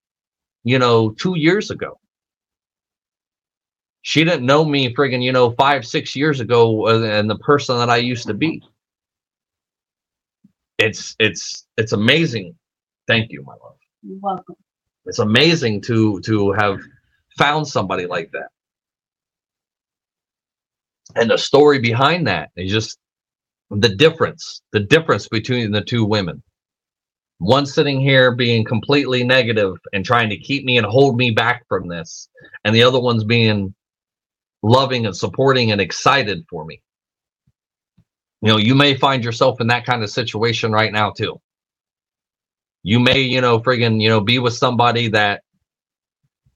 you 0.62 0.78
know, 0.78 1.10
two 1.10 1.36
years 1.36 1.72
ago 1.72 1.98
she 4.06 4.22
didn't 4.22 4.46
know 4.46 4.64
me 4.64 4.94
friggin' 4.94 5.20
you 5.20 5.32
know 5.32 5.50
five 5.58 5.84
six 5.84 6.14
years 6.14 6.38
ago 6.38 6.86
uh, 6.86 7.02
and 7.02 7.28
the 7.28 7.38
person 7.38 7.76
that 7.76 7.90
i 7.90 7.96
used 7.96 8.28
to 8.28 8.34
be. 8.34 8.62
It's 10.78 11.16
it's 11.18 11.66
it's 11.76 11.90
amazing. 11.92 12.54
Thank 13.08 13.32
you 13.32 13.42
my 13.42 13.54
love. 13.54 13.78
You're 14.02 14.20
welcome. 14.22 14.54
it's 15.06 15.18
amazing 15.18 15.80
to 15.82 16.20
to 16.20 16.52
have 16.52 16.78
found 17.36 17.66
somebody 17.66 18.06
like 18.06 18.30
that. 18.30 18.50
And 21.16 21.28
the 21.28 21.38
story 21.38 21.80
behind 21.80 22.28
that 22.28 22.50
is 22.56 22.70
just 22.70 22.98
the 23.70 23.88
difference 23.96 24.62
the 24.70 24.80
difference 24.80 25.26
between 25.26 25.72
the 25.72 25.82
two 25.82 26.04
women. 26.04 26.44
One 27.38 27.66
sitting 27.66 28.00
here 28.00 28.36
being 28.36 28.64
completely 28.64 29.24
negative 29.24 29.74
and 29.92 30.04
trying 30.04 30.30
to 30.30 30.38
keep 30.38 30.64
me 30.64 30.78
and 30.78 30.86
hold 30.86 31.16
me 31.16 31.32
back 31.32 31.64
from 31.68 31.88
this 31.88 32.28
and 32.64 32.72
the 32.72 32.84
other 32.84 33.00
one's 33.00 33.24
being 33.24 33.74
loving 34.66 35.06
and 35.06 35.16
supporting 35.16 35.72
and 35.72 35.80
excited 35.80 36.44
for 36.50 36.64
me. 36.64 36.82
You 38.42 38.50
know, 38.52 38.58
you 38.58 38.74
may 38.74 38.96
find 38.96 39.24
yourself 39.24 39.60
in 39.60 39.68
that 39.68 39.86
kind 39.86 40.02
of 40.02 40.10
situation 40.10 40.72
right 40.72 40.92
now 40.92 41.10
too. 41.12 41.40
You 42.84 43.00
may, 43.00 43.20
you 43.20 43.40
know, 43.42 43.60
friggin', 43.60 44.00
you 44.02 44.08
know, 44.08 44.20
be 44.20 44.38
with 44.38 44.54
somebody 44.54 45.08
that 45.10 45.42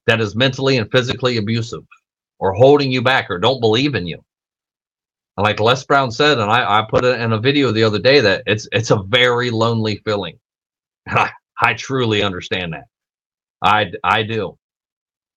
that 0.06 0.20
is 0.20 0.36
mentally 0.36 0.78
and 0.78 0.90
physically 0.90 1.38
abusive 1.38 1.82
or 2.38 2.54
holding 2.54 2.92
you 2.92 3.02
back 3.02 3.30
or 3.30 3.38
don't 3.38 3.60
believe 3.60 3.94
in 3.94 4.06
you. 4.06 4.18
And 5.36 5.44
like 5.44 5.60
Les 5.60 5.84
Brown 5.84 6.10
said, 6.12 6.38
and 6.38 6.50
I, 6.50 6.80
I 6.80 6.86
put 6.90 7.04
it 7.04 7.20
in 7.20 7.32
a 7.32 7.40
video 7.40 7.72
the 7.72 7.84
other 7.84 7.98
day 8.00 8.20
that 8.20 8.44
it's 8.46 8.68
it's 8.72 8.90
a 8.92 9.02
very 9.04 9.50
lonely 9.50 10.02
feeling. 10.04 10.38
And 11.06 11.18
I, 11.18 11.30
I 11.62 11.74
truly 11.74 12.22
understand 12.22 12.74
that. 12.74 12.84
I 13.62 13.92
I 14.04 14.24
do. 14.24 14.58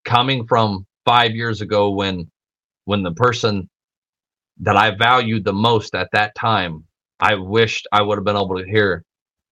Coming 0.05 0.47
from 0.47 0.87
five 1.05 1.31
years 1.33 1.61
ago 1.61 1.91
when 1.91 2.31
when 2.85 3.03
the 3.03 3.13
person 3.13 3.69
that 4.61 4.77
I 4.77 4.91
valued 4.91 5.45
the 5.45 5.53
most 5.53 5.95
at 5.95 6.09
that 6.13 6.35
time, 6.35 6.85
I 7.19 7.35
wished 7.35 7.87
I 7.91 8.01
would 8.01 8.17
have 8.17 8.25
been 8.25 8.35
able 8.35 8.57
to 8.57 8.65
hear 8.65 9.03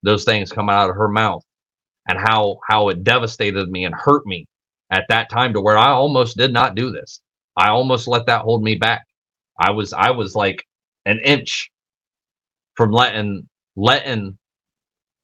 those 0.04 0.26
things 0.26 0.52
come 0.52 0.70
out 0.70 0.90
of 0.90 0.96
her 0.96 1.08
mouth 1.10 1.44
and 2.08 2.18
how 2.20 2.60
how 2.68 2.90
it 2.90 3.04
devastated 3.04 3.70
me 3.70 3.86
and 3.86 3.96
hurt 3.96 4.26
me 4.26 4.46
at 4.92 5.06
that 5.10 5.30
time 5.30 5.54
to 5.54 5.62
where 5.62 5.78
I 5.78 5.90
almost 5.90 6.38
did 6.38 6.54
not 6.54 6.76
do 6.76 6.92
this. 6.92 7.22
I 7.58 7.70
almost 7.70 8.08
let 8.08 8.26
that 8.28 8.42
hold 8.42 8.64
me 8.64 8.76
back. 8.76 9.06
I 9.60 9.72
was 9.72 9.94
I 9.94 10.12
was 10.12 10.36
like 10.36 10.66
an 11.06 11.20
inch 11.20 11.72
from 12.76 12.92
letting 12.92 13.48
letting 13.76 14.38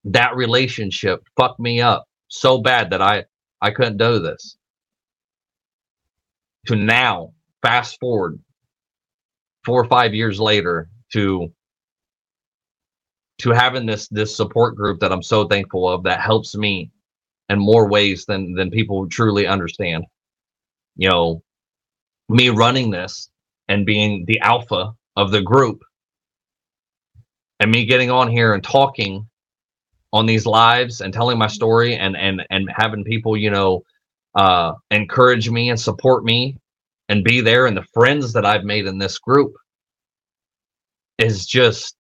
that 0.06 0.36
relationship 0.36 1.22
fuck 1.38 1.60
me 1.60 1.82
up 1.82 2.06
so 2.30 2.60
bad 2.62 2.92
that 2.92 3.02
I 3.02 3.26
I 3.62 3.72
couldn't 3.72 3.98
do 3.98 4.20
this. 4.20 4.58
To 6.68 6.76
now 6.76 7.34
fast 7.62 8.00
forward 8.00 8.40
four 9.66 9.82
or 9.82 9.88
five 9.88 10.14
years 10.14 10.40
later 10.40 10.90
to 11.12 11.52
to 13.40 13.52
having 13.52 13.86
this 13.86 14.08
this 14.10 14.36
support 14.36 14.76
group 14.76 15.00
that 15.00 15.12
I'm 15.12 15.24
so 15.24 15.46
thankful 15.46 15.90
of 15.90 16.04
that 16.04 16.22
helps 16.22 16.56
me 16.56 16.92
in 17.50 17.60
more 17.60 17.88
ways 17.88 18.26
than 18.26 18.54
than 18.54 18.72
people 18.72 19.08
truly 19.08 19.48
understand. 19.48 20.06
You 20.96 21.10
know, 21.10 21.44
me 22.30 22.50
running 22.50 22.90
this 22.90 23.30
and 23.68 23.86
being 23.86 24.26
the 24.26 24.40
alpha 24.40 24.94
of 25.16 25.32
the 25.32 25.42
group 25.42 25.84
and 27.60 27.72
me 27.72 27.86
getting 27.86 28.10
on 28.10 28.30
here 28.30 28.54
and 28.54 28.64
talking 28.64 29.28
on 30.14 30.26
these 30.26 30.46
lives 30.46 31.02
and 31.02 31.14
telling 31.14 31.38
my 31.38 31.48
story 31.48 31.96
and 31.96 32.18
and 32.18 32.44
and 32.50 32.70
having 32.76 33.04
people, 33.04 33.38
you 33.38 33.52
know, 33.52 33.84
uh 34.36 34.74
encourage 34.92 35.50
me 35.50 35.70
and 35.70 35.80
support 35.80 36.24
me 36.24 36.58
and 37.10 37.24
be 37.24 37.42
there 37.42 37.66
and 37.68 37.78
the 37.78 37.86
friends 37.94 38.34
that 38.34 38.46
I've 38.46 38.64
made 38.64 38.86
in 38.86 38.98
this 38.98 39.18
group 39.20 39.54
is 41.18 41.46
just 41.46 41.96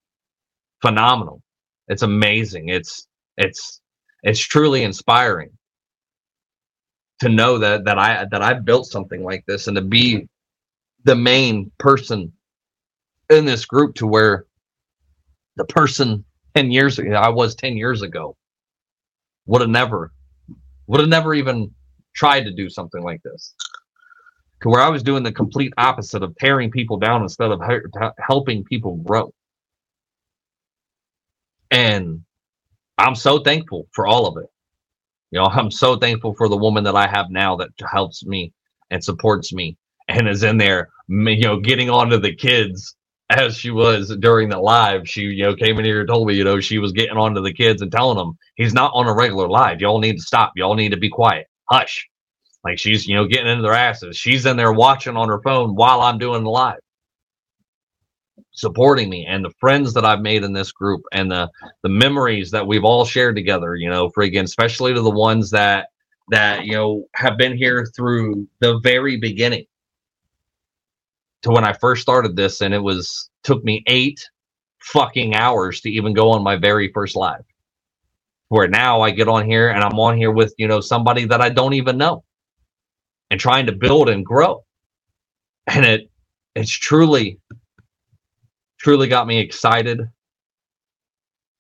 phenomenal. 0.81 1.41
It's 1.87 2.03
amazing. 2.03 2.69
It's 2.69 3.07
it's 3.37 3.81
it's 4.23 4.39
truly 4.39 4.83
inspiring 4.83 5.49
to 7.19 7.29
know 7.29 7.57
that 7.59 7.85
that 7.85 7.97
I 7.97 8.25
that 8.31 8.41
I 8.41 8.53
built 8.55 8.87
something 8.87 9.23
like 9.23 9.43
this 9.47 9.67
and 9.67 9.75
to 9.75 9.81
be 9.81 10.27
the 11.03 11.15
main 11.15 11.71
person 11.79 12.31
in 13.29 13.45
this 13.45 13.65
group 13.65 13.95
to 13.95 14.07
where 14.07 14.45
the 15.55 15.65
person 15.65 16.23
10 16.55 16.71
years 16.71 16.99
ago 16.99 17.13
I 17.13 17.29
was 17.29 17.55
10 17.55 17.77
years 17.77 18.01
ago 18.01 18.35
would 19.45 19.61
have 19.61 19.69
never 19.69 20.11
would 20.87 20.99
have 20.99 21.09
never 21.09 21.33
even 21.33 21.73
tried 22.15 22.43
to 22.43 22.53
do 22.53 22.69
something 22.69 23.03
like 23.03 23.21
this 23.23 23.53
where 24.63 24.81
I 24.81 24.89
was 24.89 25.03
doing 25.03 25.23
the 25.23 25.31
complete 25.31 25.73
opposite 25.77 26.23
of 26.23 26.35
tearing 26.37 26.71
people 26.71 26.97
down 26.97 27.21
instead 27.21 27.51
of 27.51 27.61
helping 28.19 28.63
people 28.63 28.97
grow. 28.97 29.33
And 31.71 32.23
I'm 32.97 33.15
so 33.15 33.39
thankful 33.39 33.87
for 33.93 34.07
all 34.07 34.27
of 34.27 34.37
it. 34.43 34.49
You 35.31 35.39
know, 35.39 35.45
I'm 35.51 35.71
so 35.71 35.97
thankful 35.97 36.33
for 36.35 36.49
the 36.49 36.57
woman 36.57 36.83
that 36.85 36.95
I 36.95 37.07
have 37.07 37.29
now 37.29 37.55
that 37.57 37.69
helps 37.91 38.25
me 38.25 38.53
and 38.89 39.03
supports 39.03 39.53
me 39.53 39.77
and 40.07 40.27
is 40.27 40.43
in 40.43 40.57
there, 40.57 40.89
you 41.09 41.41
know, 41.41 41.59
getting 41.59 41.89
onto 41.89 42.17
the 42.17 42.33
kids 42.33 42.95
as 43.29 43.57
she 43.57 43.71
was 43.71 44.15
during 44.21 44.49
the 44.49 44.59
live. 44.59 45.07
She, 45.07 45.21
you 45.23 45.43
know, 45.43 45.55
came 45.55 45.77
in 45.79 45.85
here 45.85 45.99
and 45.99 46.07
told 46.07 46.27
me, 46.27 46.35
you 46.35 46.45
know, 46.45 46.59
she 46.61 46.79
was 46.79 46.93
getting 46.93 47.17
onto 47.17 47.41
the 47.41 47.53
kids 47.53 47.81
and 47.81 47.91
telling 47.91 48.17
them 48.17 48.37
he's 48.55 48.73
not 48.73 48.91
on 48.93 49.07
a 49.07 49.13
regular 49.13 49.49
live. 49.49 49.81
Y'all 49.81 49.99
need 49.99 50.15
to 50.15 50.21
stop. 50.21 50.53
Y'all 50.55 50.75
need 50.75 50.91
to 50.91 50.97
be 50.97 51.09
quiet. 51.09 51.47
Hush. 51.69 52.07
Like 52.67 52.79
she's, 52.79 53.07
you 53.07 53.15
know, 53.15 53.25
getting 53.25 53.47
into 53.47 53.61
their 53.61 53.71
asses. 53.71 54.17
She's 54.17 54.45
in 54.45 54.57
there 54.57 54.73
watching 54.73 55.15
on 55.15 55.29
her 55.29 55.39
phone 55.41 55.73
while 55.73 56.01
I'm 56.01 56.17
doing 56.17 56.43
the 56.43 56.49
live, 56.49 56.81
supporting 58.51 59.09
me 59.09 59.25
and 59.25 59.45
the 59.45 59.53
friends 59.57 59.93
that 59.93 60.03
I've 60.03 60.19
made 60.19 60.43
in 60.43 60.51
this 60.51 60.73
group 60.73 61.03
and 61.13 61.31
the 61.31 61.49
the 61.83 61.89
memories 61.89 62.51
that 62.51 62.67
we've 62.67 62.83
all 62.83 63.05
shared 63.05 63.37
together. 63.37 63.75
You 63.75 63.89
know, 63.89 64.09
friggin', 64.09 64.43
especially 64.43 64.93
to 64.93 64.99
the 64.99 65.09
ones 65.09 65.49
that 65.51 65.87
that 66.29 66.65
you 66.65 66.73
know 66.73 67.05
have 67.15 67.37
been 67.37 67.55
here 67.55 67.85
through 67.95 68.45
the 68.59 68.79
very 68.79 69.15
beginning 69.15 69.65
to 71.43 71.49
when 71.49 71.63
I 71.63 71.71
first 71.71 72.01
started 72.01 72.35
this, 72.35 72.59
and 72.59 72.73
it 72.73 72.83
was 72.83 73.29
took 73.43 73.63
me 73.63 73.81
eight 73.87 74.19
fucking 74.79 75.35
hours 75.35 75.79
to 75.81 75.89
even 75.89 76.13
go 76.13 76.31
on 76.31 76.43
my 76.43 76.57
very 76.57 76.91
first 76.91 77.15
live. 77.15 77.45
Where 78.49 78.67
now 78.67 78.99
I 78.99 79.11
get 79.11 79.29
on 79.29 79.45
here 79.45 79.69
and 79.69 79.85
I'm 79.85 79.97
on 79.97 80.17
here 80.17 80.31
with 80.31 80.53
you 80.57 80.67
know 80.67 80.81
somebody 80.81 81.23
that 81.27 81.39
I 81.39 81.47
don't 81.47 81.73
even 81.73 81.97
know 81.97 82.25
and 83.31 83.39
trying 83.39 83.65
to 83.67 83.73
build 83.73 84.09
and 84.09 84.25
grow. 84.25 84.63
And 85.67 85.85
it 85.85 86.09
it's 86.55 86.71
truly 86.71 87.39
truly 88.79 89.07
got 89.07 89.27
me 89.27 89.39
excited 89.39 90.01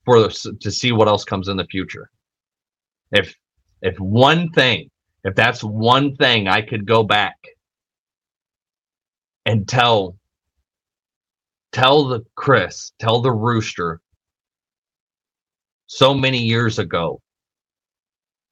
for 0.05 0.29
to 0.29 0.71
see 0.71 0.91
what 0.91 1.07
else 1.07 1.25
comes 1.25 1.49
in 1.49 1.57
the 1.57 1.65
future. 1.65 2.09
If 3.11 3.35
if 3.81 3.99
one 3.99 4.49
thing, 4.51 4.89
if 5.23 5.35
that's 5.35 5.63
one 5.63 6.15
thing 6.15 6.47
I 6.47 6.61
could 6.61 6.85
go 6.85 7.03
back 7.03 7.37
and 9.45 9.67
tell 9.67 10.15
tell 11.73 12.05
the 12.07 12.21
Chris, 12.35 12.93
tell 12.99 13.21
the 13.21 13.31
rooster 13.31 14.01
so 15.87 16.13
many 16.13 16.39
years 16.39 16.79
ago 16.79 17.21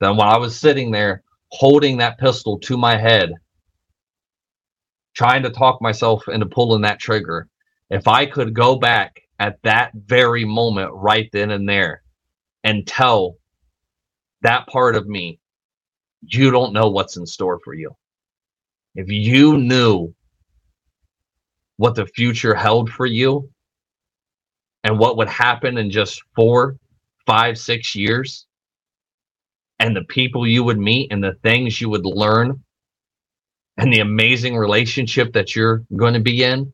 then 0.01 0.17
when 0.17 0.27
I 0.27 0.37
was 0.37 0.59
sitting 0.59 0.91
there 0.91 1.23
holding 1.57 1.97
that 1.97 2.17
pistol 2.17 2.59
to 2.59 2.77
my 2.77 2.97
head, 2.97 3.31
trying 5.15 5.43
to 5.43 5.49
talk 5.49 5.81
myself 5.81 6.27
into 6.27 6.45
pulling 6.45 6.81
that 6.81 6.99
trigger, 6.99 7.47
if 7.89 8.07
I 8.07 8.25
could 8.25 8.53
go 8.53 8.75
back 8.75 9.21
at 9.39 9.57
that 9.63 9.91
very 9.95 10.43
moment 10.43 10.91
right 10.93 11.29
then 11.31 11.51
and 11.51 11.67
there 11.67 12.03
and 12.63 12.85
tell 12.85 13.37
that 14.41 14.67
part 14.67 14.95
of 14.95 15.07
me, 15.07 15.39
you 16.21 16.51
don't 16.51 16.73
know 16.73 16.89
what's 16.89 17.17
in 17.17 17.25
store 17.25 17.59
for 17.63 17.73
you. 17.73 17.95
If 18.95 19.09
you 19.09 19.57
knew 19.57 20.13
what 21.77 21.95
the 21.95 22.05
future 22.07 22.55
held 22.55 22.89
for 22.89 23.05
you 23.05 23.49
and 24.83 24.99
what 24.99 25.17
would 25.17 25.29
happen 25.29 25.77
in 25.77 25.89
just 25.89 26.21
four, 26.35 26.77
five, 27.25 27.57
six 27.57 27.95
years, 27.95 28.45
and 29.79 29.95
the 29.95 30.03
people 30.03 30.47
you 30.47 30.63
would 30.63 30.79
meet 30.79 31.11
and 31.11 31.23
the 31.23 31.37
things 31.43 31.79
you 31.79 31.89
would 31.89 32.05
learn 32.05 32.63
and 33.77 33.91
the 33.91 33.99
amazing 33.99 34.55
relationship 34.55 35.33
that 35.33 35.55
you're 35.55 35.83
going 35.95 36.13
to 36.13 36.19
be 36.19 36.43
in 36.43 36.73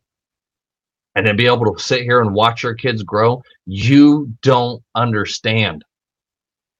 and 1.15 1.25
then 1.25 1.35
be 1.35 1.47
able 1.47 1.73
to 1.73 1.81
sit 1.81 2.03
here 2.03 2.21
and 2.21 2.33
watch 2.33 2.63
your 2.63 2.75
kids 2.75 3.03
grow 3.03 3.41
you 3.65 4.33
don't 4.41 4.83
understand 4.95 5.83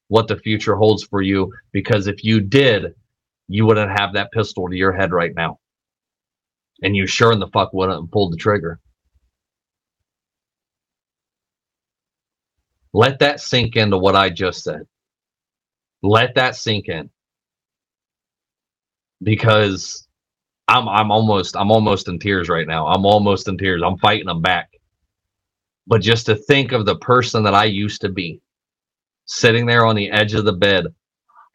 what 0.08 0.28
the 0.28 0.38
future 0.38 0.76
holds 0.76 1.04
for 1.04 1.22
you 1.22 1.52
because 1.72 2.08
if 2.08 2.24
you 2.24 2.40
did 2.40 2.94
you 3.52 3.66
wouldn't 3.66 3.92
have 4.00 4.14
that 4.14 4.32
pistol 4.32 4.70
to 4.70 4.76
your 4.76 4.94
head 4.94 5.12
right 5.12 5.34
now. 5.36 5.60
And 6.84 6.96
you 6.96 7.06
sure 7.06 7.32
in 7.32 7.40
the 7.40 7.48
fuck 7.48 7.74
wouldn't 7.74 8.02
have 8.02 8.12
pulled 8.12 8.34
the 8.34 8.38
trigger. 8.38 8.80
Let 12.94 13.20
that 13.20 13.40
sink 13.40 13.76
into 13.76 13.98
what 13.98 14.16
i 14.16 14.30
just 14.30 14.64
said 14.64 14.82
let 16.04 16.36
that 16.36 16.56
sink 16.56 16.90
in. 16.90 17.10
Because 19.24 20.08
I'm 20.68 20.90
I'm 20.90 21.12
almost 21.12 21.58
I'm 21.58 21.72
almost 21.72 22.08
in 22.10 22.20
tears 22.20 22.50
right 22.50 22.68
now. 22.68 22.88
I'm 22.88 23.06
almost 23.06 23.48
in 23.48 23.58
tears. 23.58 23.84
I'm 23.86 23.98
fighting 24.00 24.28
them 24.28 24.42
back. 24.42 24.70
But 25.88 26.02
just 26.02 26.28
to 26.28 26.36
think 26.36 26.72
of 26.74 26.86
the 26.86 26.98
person 26.98 27.44
that 27.44 27.56
I 27.56 27.66
used 27.66 28.02
to 28.02 28.10
be, 28.10 28.42
sitting 29.26 29.66
there 29.66 29.86
on 29.86 29.96
the 29.96 30.12
edge 30.12 30.34
of 30.36 30.46
the 30.46 30.54
bed, 30.54 30.88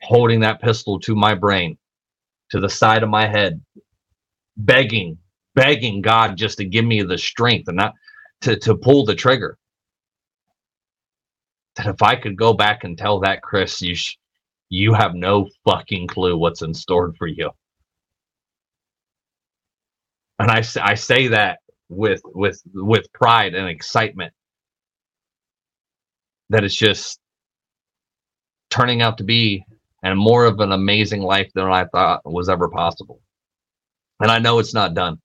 holding 0.02 0.40
that 0.40 0.60
pistol 0.62 1.00
to 1.00 1.14
my 1.16 1.34
brain, 1.34 1.78
to 2.50 2.60
the 2.60 2.68
side 2.70 3.02
of 3.02 3.10
my 3.10 3.26
head, 3.28 3.60
begging, 4.58 5.18
begging 5.54 6.02
God 6.02 6.36
just 6.36 6.58
to 6.58 6.66
give 6.66 6.86
me 6.86 7.02
the 7.02 7.18
strength 7.18 7.68
and 7.68 7.78
not 7.78 7.94
to, 8.42 8.56
to 8.60 8.76
pull 8.76 9.06
the 9.06 9.16
trigger. 9.16 9.58
That 11.76 11.86
if 11.88 12.02
I 12.02 12.16
could 12.16 12.36
go 12.36 12.54
back 12.54 12.84
and 12.84 12.98
tell 12.98 13.20
that 13.20 13.42
Chris, 13.42 13.82
you 13.82 13.94
sh- 13.96 14.16
you 14.68 14.94
have 14.94 15.14
no 15.14 15.48
fucking 15.64 16.06
clue 16.08 16.36
what's 16.36 16.62
in 16.62 16.74
store 16.74 17.12
for 17.18 17.26
you. 17.26 17.50
And 20.38 20.50
I, 20.50 20.62
I 20.82 20.94
say 20.94 21.28
that 21.28 21.58
with 21.88 22.20
with 22.24 22.60
with 22.74 23.12
pride 23.12 23.54
and 23.54 23.68
excitement 23.68 24.32
that 26.50 26.64
it's 26.64 26.74
just 26.74 27.20
turning 28.70 29.02
out 29.02 29.18
to 29.18 29.24
be 29.24 29.64
and 30.02 30.18
more 30.18 30.44
of 30.44 30.60
an 30.60 30.72
amazing 30.72 31.22
life 31.22 31.50
than 31.54 31.66
I 31.66 31.86
thought 31.86 32.20
was 32.24 32.48
ever 32.48 32.68
possible. 32.68 33.20
And 34.20 34.30
I 34.30 34.38
know 34.38 34.58
it's 34.58 34.74
not 34.74 34.94
done. 34.94 35.20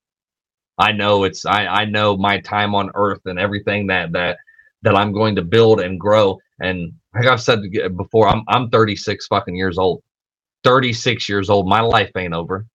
I 0.78 0.92
know 0.92 1.24
it's 1.26 1.46
I, 1.46 1.66
I 1.68 1.86
know 1.86 2.18
my 2.18 2.40
time 2.40 2.76
on 2.76 2.92
earth 2.96 3.22
and 3.26 3.40
everything 3.40 3.88
that 3.88 4.12
that 4.14 4.38
that 4.84 4.96
I'm 4.96 5.14
going 5.14 5.36
to 5.36 5.44
build 5.44 5.80
and 5.80 6.00
grow 6.00 6.40
and 6.62 6.94
like 7.16 7.28
I've 7.28 7.42
said 7.42 7.62
before, 7.98 8.30
I'm 8.30 8.44
I'm 8.50 8.70
36 8.72 9.28
fucking 9.28 9.56
years 9.58 9.80
old. 9.80 10.04
36 10.66 11.30
years 11.30 11.50
old. 11.50 11.68
My 11.68 11.82
life 11.82 12.12
ain't 12.18 12.34
over. 12.36 12.68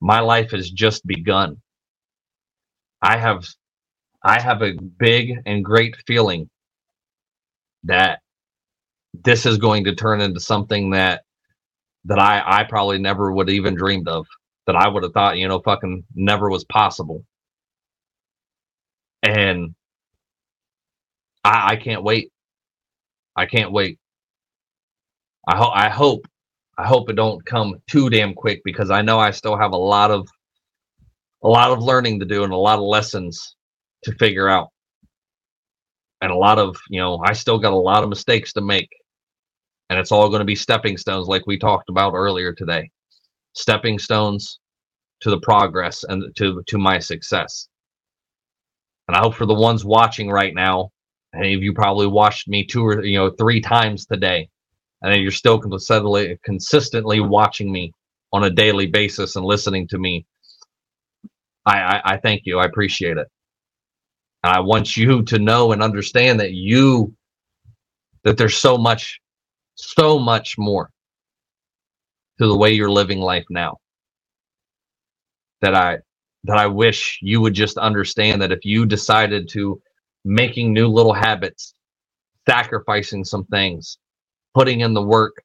My 0.00 0.20
life 0.20 0.52
has 0.52 0.70
just 0.70 1.06
begun. 1.06 1.58
I 3.02 3.18
have 3.18 3.46
I 4.24 4.40
have 4.40 4.62
a 4.62 4.74
big 4.74 5.34
and 5.46 5.64
great 5.64 5.96
feeling 6.06 6.50
that 7.84 8.20
this 9.14 9.46
is 9.46 9.58
going 9.58 9.84
to 9.84 9.94
turn 9.96 10.20
into 10.20 10.40
something 10.40 10.90
that 10.90 11.22
that 12.06 12.18
I 12.20 12.42
I 12.44 12.64
probably 12.64 12.98
never 12.98 13.32
would 13.32 13.50
even 13.50 13.74
dreamed 13.76 14.08
of. 14.08 14.26
That 14.66 14.76
I 14.76 14.88
would 14.88 15.02
have 15.04 15.12
thought, 15.14 15.38
you 15.38 15.48
know, 15.48 15.60
fucking 15.60 16.04
never 16.14 16.50
was 16.50 16.64
possible. 16.64 17.24
And 19.22 19.74
I, 21.44 21.72
I 21.72 21.76
can't 21.76 22.02
wait. 22.02 22.30
I 23.36 23.46
can't 23.46 23.72
wait. 23.72 23.98
I 25.48 25.56
hope 25.56 25.72
I 25.74 25.88
hope 25.88 26.26
I 26.78 26.86
hope 26.86 27.10
it 27.10 27.16
don't 27.16 27.44
come 27.44 27.76
too 27.88 28.08
damn 28.10 28.34
quick 28.34 28.62
because 28.64 28.90
I 28.90 29.02
know 29.02 29.18
I 29.18 29.30
still 29.30 29.56
have 29.56 29.72
a 29.72 29.76
lot 29.76 30.10
of 30.10 30.28
a 31.42 31.48
lot 31.48 31.70
of 31.70 31.82
learning 31.82 32.20
to 32.20 32.26
do 32.26 32.44
and 32.44 32.52
a 32.52 32.56
lot 32.56 32.78
of 32.78 32.84
lessons 32.84 33.56
to 34.04 34.12
figure 34.12 34.48
out. 34.48 34.68
And 36.20 36.30
a 36.30 36.36
lot 36.36 36.58
of, 36.58 36.76
you 36.88 37.00
know, 37.00 37.20
I 37.24 37.32
still 37.32 37.58
got 37.58 37.72
a 37.72 37.76
lot 37.76 38.04
of 38.04 38.08
mistakes 38.08 38.52
to 38.52 38.60
make. 38.60 38.88
And 39.90 39.98
it's 39.98 40.12
all 40.12 40.28
going 40.28 40.40
to 40.40 40.46
be 40.46 40.54
stepping 40.54 40.96
stones 40.96 41.26
like 41.26 41.46
we 41.46 41.58
talked 41.58 41.88
about 41.88 42.14
earlier 42.14 42.52
today. 42.52 42.90
Stepping 43.54 43.98
stones 43.98 44.60
to 45.20 45.30
the 45.30 45.40
progress 45.40 46.04
and 46.04 46.34
to 46.36 46.62
to 46.66 46.78
my 46.78 46.98
success. 46.98 47.68
And 49.08 49.16
I 49.16 49.20
hope 49.20 49.34
for 49.34 49.46
the 49.46 49.54
ones 49.54 49.84
watching 49.84 50.30
right 50.30 50.54
now 50.54 50.90
Any 51.34 51.54
of 51.54 51.62
you 51.62 51.72
probably 51.74 52.06
watched 52.08 52.48
me 52.48 52.66
two 52.66 52.86
or 52.86 53.04
you 53.04 53.18
know 53.18 53.30
three 53.30 53.60
times 53.60 54.06
today, 54.06 54.48
and 55.02 55.22
you're 55.22 55.30
still 55.30 55.58
consistently 55.58 56.38
consistently 56.44 57.20
watching 57.20 57.72
me 57.72 57.92
on 58.32 58.44
a 58.44 58.50
daily 58.50 58.86
basis 58.86 59.36
and 59.36 59.44
listening 59.44 59.88
to 59.88 59.98
me. 59.98 60.26
I, 61.66 61.78
I, 61.80 62.02
I 62.14 62.16
thank 62.18 62.42
you. 62.44 62.58
I 62.58 62.64
appreciate 62.66 63.18
it. 63.18 63.28
I 64.44 64.60
want 64.60 64.96
you 64.96 65.22
to 65.24 65.38
know 65.38 65.72
and 65.72 65.82
understand 65.82 66.40
that 66.40 66.52
you 66.52 67.14
that 68.24 68.36
there's 68.38 68.56
so 68.56 68.78
much, 68.78 69.20
so 69.76 70.18
much 70.18 70.56
more 70.58 70.90
to 72.40 72.46
the 72.46 72.56
way 72.56 72.72
you're 72.72 72.90
living 72.90 73.20
life 73.20 73.44
now. 73.50 73.78
That 75.62 75.74
I 75.74 75.98
that 76.44 76.58
I 76.58 76.66
wish 76.68 77.18
you 77.22 77.40
would 77.40 77.54
just 77.54 77.78
understand 77.78 78.42
that 78.42 78.52
if 78.52 78.64
you 78.64 78.86
decided 78.86 79.48
to 79.50 79.80
making 80.24 80.72
new 80.72 80.88
little 80.88 81.12
habits, 81.12 81.74
sacrificing 82.48 83.24
some 83.24 83.44
things, 83.46 83.98
putting 84.54 84.80
in 84.80 84.94
the 84.94 85.02
work, 85.02 85.42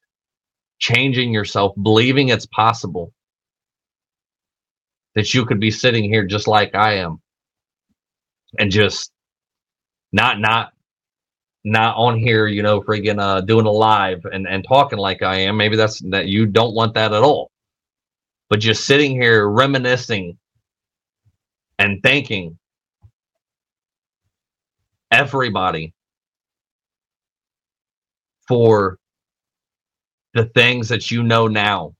changing 0.79 1.33
yourself, 1.33 1.73
believing 1.81 2.29
it's 2.29 2.45
possible 2.47 3.13
that 5.15 5.33
you 5.33 5.45
could 5.45 5.59
be 5.59 5.71
sitting 5.71 6.03
here 6.05 6.25
just 6.25 6.47
like 6.47 6.75
I 6.75 6.95
am 6.95 7.21
and 8.59 8.71
just 8.71 9.11
not 10.11 10.39
not 10.39 10.71
not 11.63 11.95
on 11.97 12.17
here, 12.17 12.47
you 12.47 12.63
know, 12.63 12.81
friggin' 12.81 13.19
uh 13.21 13.41
doing 13.41 13.65
a 13.65 13.71
live 13.71 14.25
and, 14.25 14.47
and 14.47 14.65
talking 14.67 14.99
like 14.99 15.21
I 15.23 15.37
am. 15.41 15.57
Maybe 15.57 15.75
that's 15.75 15.99
that 16.11 16.27
you 16.27 16.45
don't 16.45 16.75
want 16.75 16.93
that 16.95 17.13
at 17.13 17.23
all. 17.23 17.51
But 18.49 18.59
just 18.59 18.85
sitting 18.85 19.11
here 19.11 19.49
reminiscing 19.49 20.37
and 21.79 22.01
thinking 22.03 22.57
everybody 25.11 25.93
for 28.47 28.97
the 30.33 30.45
things 30.45 30.89
that 30.89 31.11
you 31.11 31.23
know 31.23 31.47
now 31.47 31.93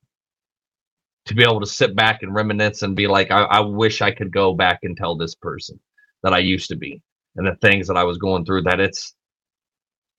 to 1.26 1.36
be 1.36 1.44
able 1.44 1.60
to 1.60 1.66
sit 1.66 1.96
back 1.96 2.24
and 2.24 2.34
reminisce 2.34 2.84
and 2.84 2.96
be 2.96 3.08
like, 3.08 3.32
I, 3.32 3.44
I 3.44 3.60
wish 3.60 4.02
I 4.02 4.12
could 4.12 4.32
go 4.32 4.54
back 4.54 4.80
and 4.84 4.96
tell 4.96 5.16
this 5.16 5.36
person 5.36 5.80
that 6.24 6.34
I 6.34 6.40
used 6.40 6.70
to 6.70 6.76
be 6.76 7.02
and 7.36 7.46
the 7.46 7.56
things 7.56 7.88
that 7.88 7.98
I 7.98 8.04
was 8.04 8.18
going 8.18 8.46
through 8.46 8.64
that 8.64 8.80
it's 8.80 9.14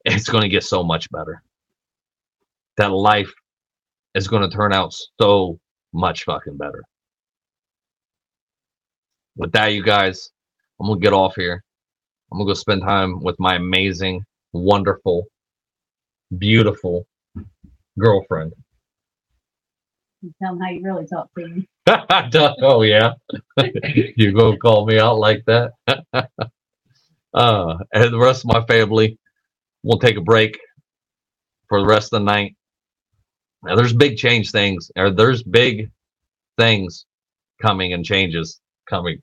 it's 0.04 0.28
going 0.28 0.42
to 0.42 0.48
get 0.48 0.64
so 0.64 0.82
much 0.82 1.10
better. 1.10 1.42
That 2.76 2.92
life 2.92 3.32
is 4.14 4.28
going 4.28 4.48
to 4.48 4.56
turn 4.56 4.72
out 4.72 4.94
so 5.20 5.58
much 5.92 6.24
fucking 6.24 6.56
better. 6.56 6.82
With 9.36 9.52
that, 9.52 9.68
you 9.68 9.82
guys, 9.82 10.30
I'm 10.80 10.86
to 10.88 10.96
get 10.98 11.12
off 11.12 11.34
here. 11.34 11.62
I'm 12.30 12.38
gonna 12.38 12.50
go 12.50 12.54
spend 12.54 12.82
time 12.82 13.20
with 13.22 13.36
my 13.38 13.56
amazing, 13.56 14.24
wonderful, 14.52 15.26
beautiful 16.36 17.06
girlfriend. 17.98 18.52
You 20.20 20.32
tell 20.42 20.54
them 20.54 20.60
how 20.60 20.70
you 20.70 20.82
really 20.82 21.06
talk 21.06 21.32
to 21.38 21.46
me. 21.48 21.68
oh 22.62 22.82
yeah, 22.82 23.12
you 24.16 24.32
gonna 24.32 24.58
call 24.58 24.86
me 24.86 24.98
out 24.98 25.18
like 25.18 25.42
that? 25.46 25.72
uh, 27.34 27.76
and 27.92 28.12
the 28.12 28.18
rest 28.18 28.44
of 28.44 28.52
my 28.52 28.64
family, 28.66 29.18
we'll 29.82 29.98
take 29.98 30.16
a 30.16 30.22
break 30.22 30.58
for 31.68 31.80
the 31.80 31.86
rest 31.86 32.12
of 32.12 32.20
the 32.20 32.24
night. 32.24 32.56
Now, 33.62 33.74
there's 33.76 33.92
big 33.92 34.16
change 34.18 34.50
things, 34.50 34.90
or 34.96 35.10
there's 35.10 35.42
big 35.42 35.90
things 36.58 37.06
coming 37.60 37.92
and 37.92 38.04
changes 38.04 38.60
coming. 38.88 39.16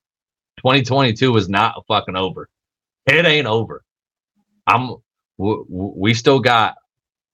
2022 0.58 1.36
is 1.38 1.50
not 1.50 1.84
fucking 1.88 2.16
over. 2.16 2.48
It 3.08 3.26
ain't 3.26 3.48
over. 3.48 3.84
I'm. 4.68 4.96
W- 5.40 5.66
w- 5.70 5.94
we 5.98 6.14
still 6.14 6.40
got 6.40 6.76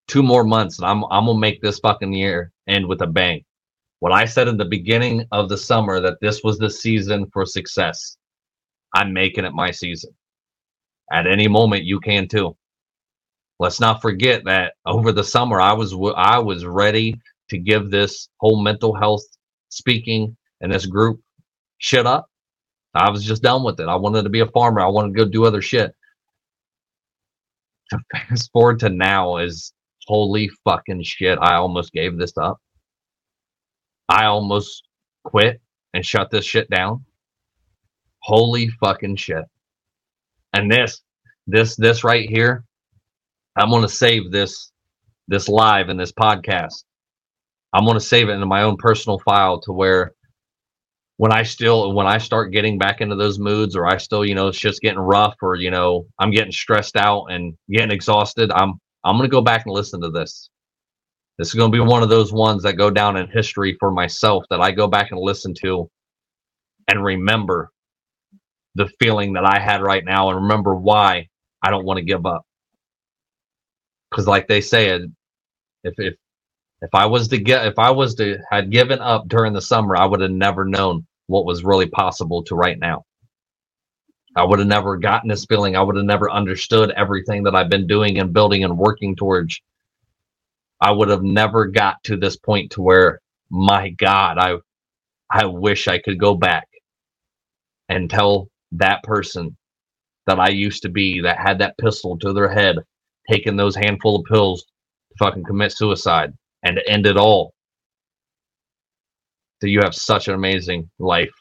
two 0.07 0.23
more 0.23 0.43
months, 0.45 0.79
and 0.79 0.87
I'm. 0.87 1.03
I'm 1.05 1.25
gonna 1.27 1.39
make 1.39 1.61
this 1.61 1.79
fucking 1.79 2.13
year 2.13 2.51
end 2.67 2.87
with 2.87 3.01
a 3.01 3.07
bang. 3.07 3.43
What 4.01 4.13
I 4.13 4.25
said 4.25 4.47
in 4.49 4.57
the 4.57 4.65
beginning 4.65 5.25
of 5.31 5.49
the 5.49 5.57
summer 5.57 6.01
that 6.01 6.19
this 6.21 6.43
was 6.43 6.59
the 6.59 6.69
season 6.71 7.27
for 7.33 7.45
success. 7.45 8.17
I'm 8.95 9.13
making 9.13 9.45
it 9.45 9.53
my 9.53 9.71
season. 9.71 10.11
At 11.11 11.27
any 11.27 11.47
moment, 11.47 11.85
you 11.85 11.99
can 12.01 12.27
too. 12.27 12.55
Let's 13.59 13.79
not 13.79 14.01
forget 14.01 14.43
that 14.45 14.73
over 14.85 15.11
the 15.13 15.23
summer, 15.23 15.61
I 15.61 15.73
was 15.73 15.91
w- 15.91 16.13
I 16.15 16.39
was 16.39 16.65
ready 16.65 17.15
to 17.49 17.57
give 17.57 17.89
this 17.91 18.29
whole 18.39 18.61
mental 18.61 18.95
health 18.95 19.23
speaking 19.69 20.35
and 20.61 20.71
this 20.73 20.85
group 20.85 21.21
shit 21.79 22.07
up. 22.07 22.27
I 22.93 23.09
was 23.09 23.23
just 23.23 23.41
done 23.41 23.63
with 23.63 23.79
it. 23.79 23.87
I 23.87 23.95
wanted 23.95 24.23
to 24.23 24.29
be 24.29 24.41
a 24.41 24.47
farmer. 24.47 24.81
I 24.81 24.87
wanted 24.87 25.15
to 25.15 25.23
go 25.23 25.29
do 25.29 25.45
other 25.45 25.61
shit. 25.61 25.95
To 27.89 27.99
fast 28.11 28.51
forward 28.51 28.79
to 28.79 28.89
now 28.89 29.37
is 29.37 29.73
holy 30.07 30.49
fucking 30.65 31.03
shit. 31.03 31.39
I 31.41 31.55
almost 31.55 31.93
gave 31.93 32.17
this 32.17 32.37
up. 32.37 32.57
I 34.09 34.25
almost 34.25 34.83
quit 35.23 35.61
and 35.93 36.05
shut 36.05 36.29
this 36.31 36.45
shit 36.45 36.69
down. 36.69 37.05
Holy 38.23 38.69
fucking 38.83 39.15
shit. 39.15 39.45
And 40.53 40.69
this, 40.69 41.01
this, 41.47 41.75
this 41.77 42.03
right 42.03 42.29
here, 42.29 42.65
I'm 43.55 43.69
going 43.69 43.83
to 43.83 43.89
save 43.89 44.31
this, 44.31 44.71
this 45.27 45.47
live 45.47 45.89
in 45.89 45.97
this 45.97 46.11
podcast. 46.11 46.83
I'm 47.73 47.85
going 47.85 47.97
to 47.97 48.01
save 48.01 48.27
it 48.27 48.33
into 48.33 48.45
my 48.45 48.63
own 48.63 48.75
personal 48.77 49.19
file 49.19 49.61
to 49.61 49.71
where 49.71 50.13
when 51.21 51.31
I 51.31 51.43
still, 51.43 51.93
when 51.93 52.07
I 52.07 52.17
start 52.17 52.51
getting 52.51 52.79
back 52.79 52.99
into 52.99 53.15
those 53.15 53.37
moods 53.37 53.75
or 53.75 53.85
I 53.85 53.97
still, 53.97 54.25
you 54.25 54.33
know, 54.33 54.47
it's 54.47 54.57
just 54.57 54.81
getting 54.81 54.97
rough 54.97 55.35
or, 55.43 55.53
you 55.53 55.69
know, 55.69 56.07
I'm 56.17 56.31
getting 56.31 56.51
stressed 56.51 56.97
out 56.97 57.25
and 57.25 57.53
getting 57.69 57.91
exhausted, 57.91 58.51
I'm, 58.51 58.79
I'm 59.03 59.17
going 59.17 59.29
to 59.29 59.31
go 59.31 59.39
back 59.39 59.67
and 59.67 59.71
listen 59.71 60.01
to 60.01 60.09
this. 60.09 60.49
This 61.37 61.49
is 61.49 61.53
going 61.53 61.71
to 61.71 61.77
be 61.77 61.79
one 61.79 62.01
of 62.01 62.09
those 62.09 62.33
ones 62.33 62.63
that 62.63 62.73
go 62.73 62.89
down 62.89 63.17
in 63.17 63.27
history 63.27 63.77
for 63.79 63.91
myself 63.91 64.45
that 64.49 64.61
I 64.61 64.71
go 64.71 64.87
back 64.87 65.11
and 65.11 65.19
listen 65.19 65.53
to 65.61 65.87
and 66.87 67.05
remember 67.05 67.69
the 68.73 68.89
feeling 68.99 69.33
that 69.33 69.45
I 69.45 69.59
had 69.59 69.83
right 69.83 70.03
now 70.03 70.29
and 70.29 70.41
remember 70.41 70.73
why 70.73 71.27
I 71.61 71.69
don't 71.69 71.85
want 71.85 71.99
to 71.99 72.03
give 72.03 72.25
up. 72.25 72.41
Because, 74.09 74.25
like 74.25 74.47
they 74.47 74.61
say, 74.61 74.89
if 75.83 75.93
if 75.99 76.15
if 76.81 76.89
I 76.95 77.05
was 77.05 77.27
to 77.27 77.37
get 77.37 77.67
if 77.67 77.77
I 77.77 77.91
was 77.91 78.15
to 78.15 78.39
had 78.49 78.71
given 78.71 78.97
up 78.97 79.27
during 79.27 79.53
the 79.53 79.61
summer, 79.61 79.95
I 79.95 80.05
would 80.05 80.21
have 80.21 80.31
never 80.31 80.65
known 80.65 81.05
what 81.31 81.45
was 81.45 81.65
really 81.65 81.87
possible 81.87 82.43
to 82.45 82.55
right 82.55 82.79
now. 82.79 83.05
I 84.35 84.45
would 84.45 84.59
have 84.59 84.67
never 84.69 84.97
gotten 84.97 85.29
this 85.29 85.45
feeling. 85.45 85.75
I 85.77 85.83
would 85.83 85.97
have 85.97 86.05
never 86.05 86.31
understood 86.31 86.91
everything 86.91 87.43
that 87.43 87.55
I've 87.55 87.69
been 87.69 87.87
doing 87.87 88.19
and 88.19 88.33
building 88.33 88.63
and 88.65 88.77
working 88.77 89.15
towards 89.15 89.59
I 90.79 90.91
would 90.91 91.09
have 91.09 91.23
never 91.23 91.67
got 91.67 92.03
to 92.05 92.17
this 92.17 92.37
point 92.37 92.71
to 92.73 92.81
where, 92.81 93.19
my 93.49 93.89
God, 93.89 94.37
I, 94.37 94.55
I 95.31 95.45
wish 95.47 95.87
I 95.87 95.99
could 95.99 96.19
go 96.19 96.35
back 96.35 96.67
and 97.89 98.09
tell 98.09 98.49
that 98.73 99.03
person 99.03 99.57
that 100.27 100.39
I 100.39 100.49
used 100.49 100.83
to 100.83 100.89
be 100.89 101.21
that 101.21 101.39
had 101.39 101.59
that 101.59 101.77
pistol 101.79 102.17
to 102.19 102.33
their 102.33 102.49
head, 102.49 102.77
taking 103.31 103.57
those 103.57 103.75
handful 103.75 104.17
of 104.17 104.25
pills 104.25 104.63
to 104.63 105.15
fucking 105.19 105.45
commit 105.45 105.73
suicide 105.73 106.33
and 106.63 106.77
to 106.77 106.89
end 106.89 107.07
it 107.07 107.17
all. 107.17 107.53
That 109.61 109.69
you 109.69 109.79
have 109.81 109.95
such 109.95 110.27
an 110.27 110.33
amazing 110.33 110.89
life 110.99 111.31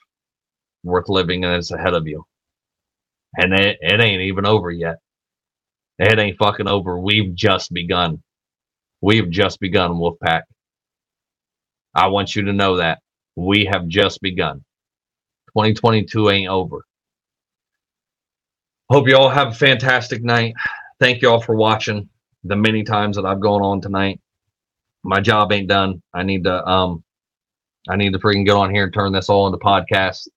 worth 0.85 1.09
living 1.09 1.45
and 1.45 1.55
it's 1.55 1.71
ahead 1.71 1.95
of 1.95 2.07
you. 2.07 2.25
And 3.37 3.53
it, 3.55 3.79
it 3.81 4.01
ain't 4.01 4.23
even 4.23 4.47
over 4.47 4.71
yet. 4.71 4.97
It 5.99 6.19
ain't 6.19 6.39
fucking 6.39 6.69
over. 6.69 6.99
We've 6.99 7.35
just 7.35 7.73
begun. 7.73 8.23
We've 9.01 9.31
just 9.31 9.61
begun, 9.61 9.93
Wolfpack. 9.93 10.43
I 11.95 12.09
want 12.09 12.35
you 12.37 12.43
to 12.45 12.53
know 12.53 12.77
that. 12.77 13.01
We 13.37 13.67
have 13.71 13.87
just 13.89 14.21
begun. 14.21 14.65
2022 15.57 16.31
ain't 16.31 16.49
over. 16.49 16.85
Hope 18.91 19.09
you 19.09 19.17
all 19.17 19.29
have 19.29 19.49
a 19.49 19.55
fantastic 19.55 20.23
night. 20.23 20.55
Thank 20.99 21.23
you 21.23 21.31
all 21.31 21.41
for 21.41 21.55
watching 21.55 22.09
the 22.45 22.57
many 22.57 22.83
times 22.83 23.17
that 23.17 23.25
I've 23.25 23.41
gone 23.41 23.63
on 23.63 23.81
tonight. 23.81 24.21
My 25.03 25.21
job 25.21 25.53
ain't 25.53 25.69
done. 25.69 26.03
I 26.13 26.23
need 26.23 26.45
to 26.45 26.67
um 26.67 27.05
I 27.89 27.97
need 27.97 28.13
to 28.13 28.19
freaking 28.19 28.45
get 28.45 28.57
on 28.57 28.75
here 28.75 28.85
and 28.85 28.93
turn 28.93 29.13
this 29.13 29.29
all 29.29 29.47
into 29.47 29.59
podcast. 29.59 30.29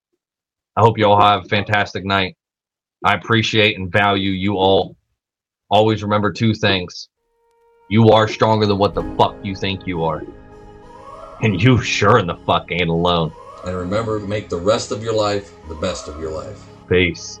I 0.76 0.80
hope 0.80 0.98
you 0.98 1.06
all 1.06 1.20
have 1.20 1.44
a 1.44 1.48
fantastic 1.48 2.04
night. 2.04 2.36
I 3.04 3.14
appreciate 3.14 3.78
and 3.78 3.92
value 3.92 4.30
you 4.30 4.54
all. 4.56 4.96
Always 5.70 6.02
remember 6.02 6.32
two 6.32 6.54
things. 6.54 7.08
You 7.90 8.10
are 8.10 8.26
stronger 8.26 8.66
than 8.66 8.78
what 8.78 8.94
the 8.94 9.02
fuck 9.16 9.36
you 9.42 9.54
think 9.54 9.86
you 9.86 10.04
are. 10.04 10.22
And 11.42 11.60
you 11.60 11.82
sure 11.82 12.18
in 12.18 12.26
the 12.26 12.36
fuck 12.46 12.66
ain't 12.70 12.88
alone. 12.88 13.32
And 13.66 13.76
remember, 13.76 14.18
make 14.20 14.48
the 14.48 14.56
rest 14.56 14.90
of 14.90 15.02
your 15.02 15.14
life 15.14 15.52
the 15.68 15.74
best 15.74 16.08
of 16.08 16.18
your 16.18 16.30
life. 16.30 16.64
Peace. 16.88 17.40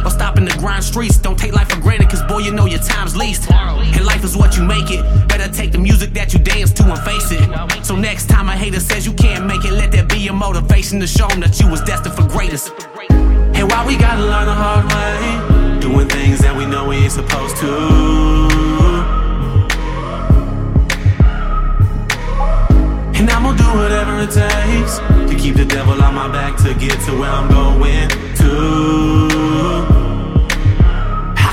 or 0.05 0.11
stopping 0.11 0.45
the 0.45 0.55
grind 0.57 0.83
streets. 0.83 1.17
Don't 1.17 1.37
take 1.37 1.53
life 1.53 1.69
for 1.69 1.79
granted, 1.79 2.09
cause 2.09 2.23
boy, 2.23 2.39
you 2.39 2.51
know 2.51 2.65
your 2.65 2.79
time's 2.79 3.15
least. 3.15 3.49
And 3.51 4.05
life 4.05 4.23
is 4.23 4.35
what 4.35 4.57
you 4.57 4.63
make 4.63 4.89
it. 4.89 5.03
Better 5.27 5.51
take 5.51 5.71
the 5.71 5.77
music 5.77 6.13
that 6.13 6.33
you 6.33 6.39
dance 6.39 6.71
to 6.73 6.83
and 6.83 6.99
face 6.99 7.31
it. 7.31 7.85
So 7.85 7.95
next 7.95 8.29
time 8.29 8.49
a 8.49 8.55
hater 8.55 8.79
says 8.79 9.05
you 9.05 9.13
can't 9.13 9.45
make 9.45 9.65
it, 9.65 9.71
let 9.71 9.91
that 9.91 10.09
be 10.09 10.19
your 10.19 10.33
motivation 10.33 10.99
to 10.99 11.07
show 11.07 11.27
them 11.27 11.39
that 11.41 11.59
you 11.59 11.67
was 11.69 11.81
destined 11.81 12.15
for 12.15 12.27
greatness. 12.27 12.71
And 13.09 13.69
why 13.69 13.85
we 13.85 13.97
gotta 13.97 14.21
learn 14.21 14.45
the 14.45 14.53
hard 14.53 14.85
way, 14.91 15.79
doing 15.79 16.07
things 16.07 16.39
that 16.39 16.55
we 16.55 16.65
know 16.65 16.87
we 16.89 16.97
ain't 16.97 17.11
supposed 17.11 17.57
to. 17.57 18.81
And 23.21 23.29
I'm 23.29 23.43
gonna 23.43 23.57
do 23.57 23.65
whatever 23.77 24.17
it 24.19 24.31
takes 24.31 24.97
to 25.29 25.37
keep 25.37 25.55
the 25.55 25.65
devil 25.65 26.01
on 26.01 26.15
my 26.15 26.27
back 26.27 26.57
to 26.63 26.73
get 26.73 26.99
to 27.01 27.11
where 27.19 27.29
I'm 27.29 27.47
going 27.49 28.09
to. 28.09 29.10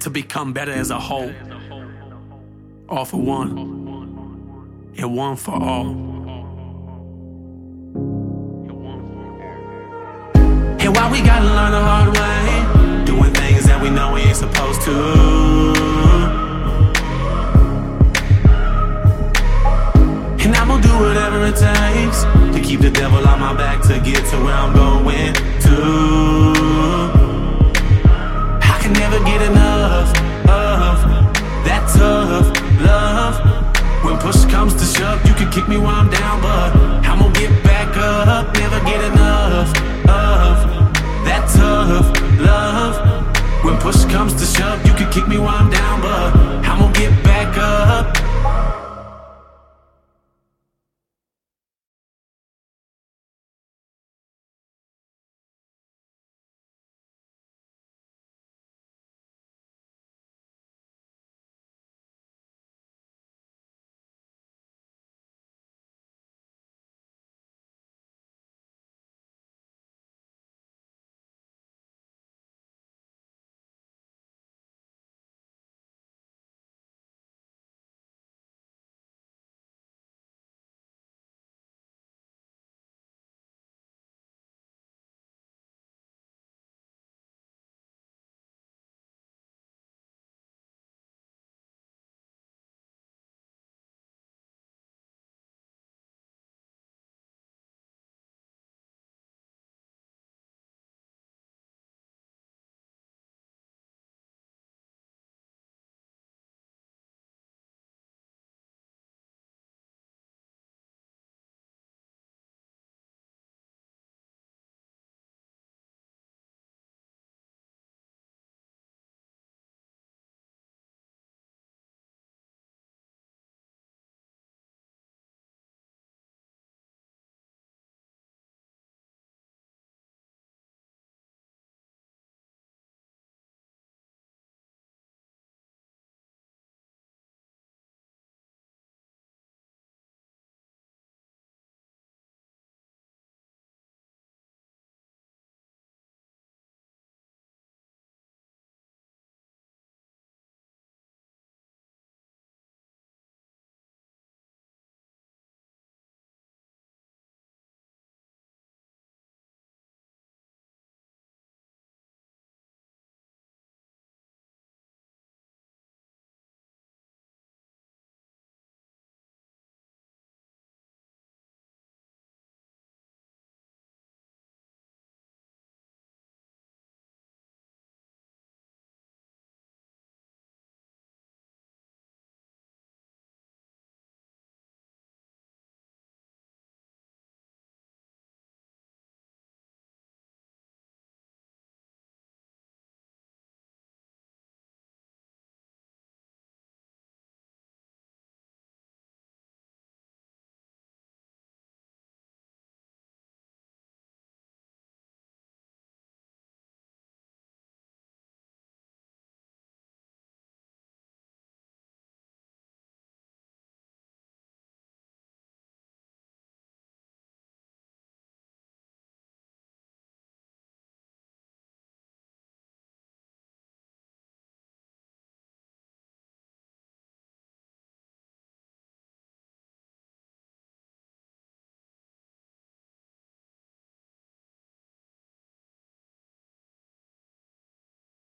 to 0.00 0.10
become 0.10 0.52
better 0.52 0.72
as 0.72 0.90
a 0.90 0.98
whole. 0.98 1.32
All 2.88 3.04
for 3.04 3.20
one, 3.20 3.58
and 4.96 5.16
one 5.16 5.36
for 5.36 5.54
all. 5.54 5.88
And 10.78 10.94
why 10.94 11.10
we 11.10 11.20
gotta 11.22 11.44
learn 11.44 11.72
the 11.72 11.80
hard 11.80 12.16
way, 12.16 13.04
doing 13.04 13.32
things 13.34 13.64
that 13.66 13.82
we 13.82 13.90
know 13.90 14.12
we 14.12 14.20
ain't 14.20 14.36
supposed 14.36 14.82
to. 14.82 15.25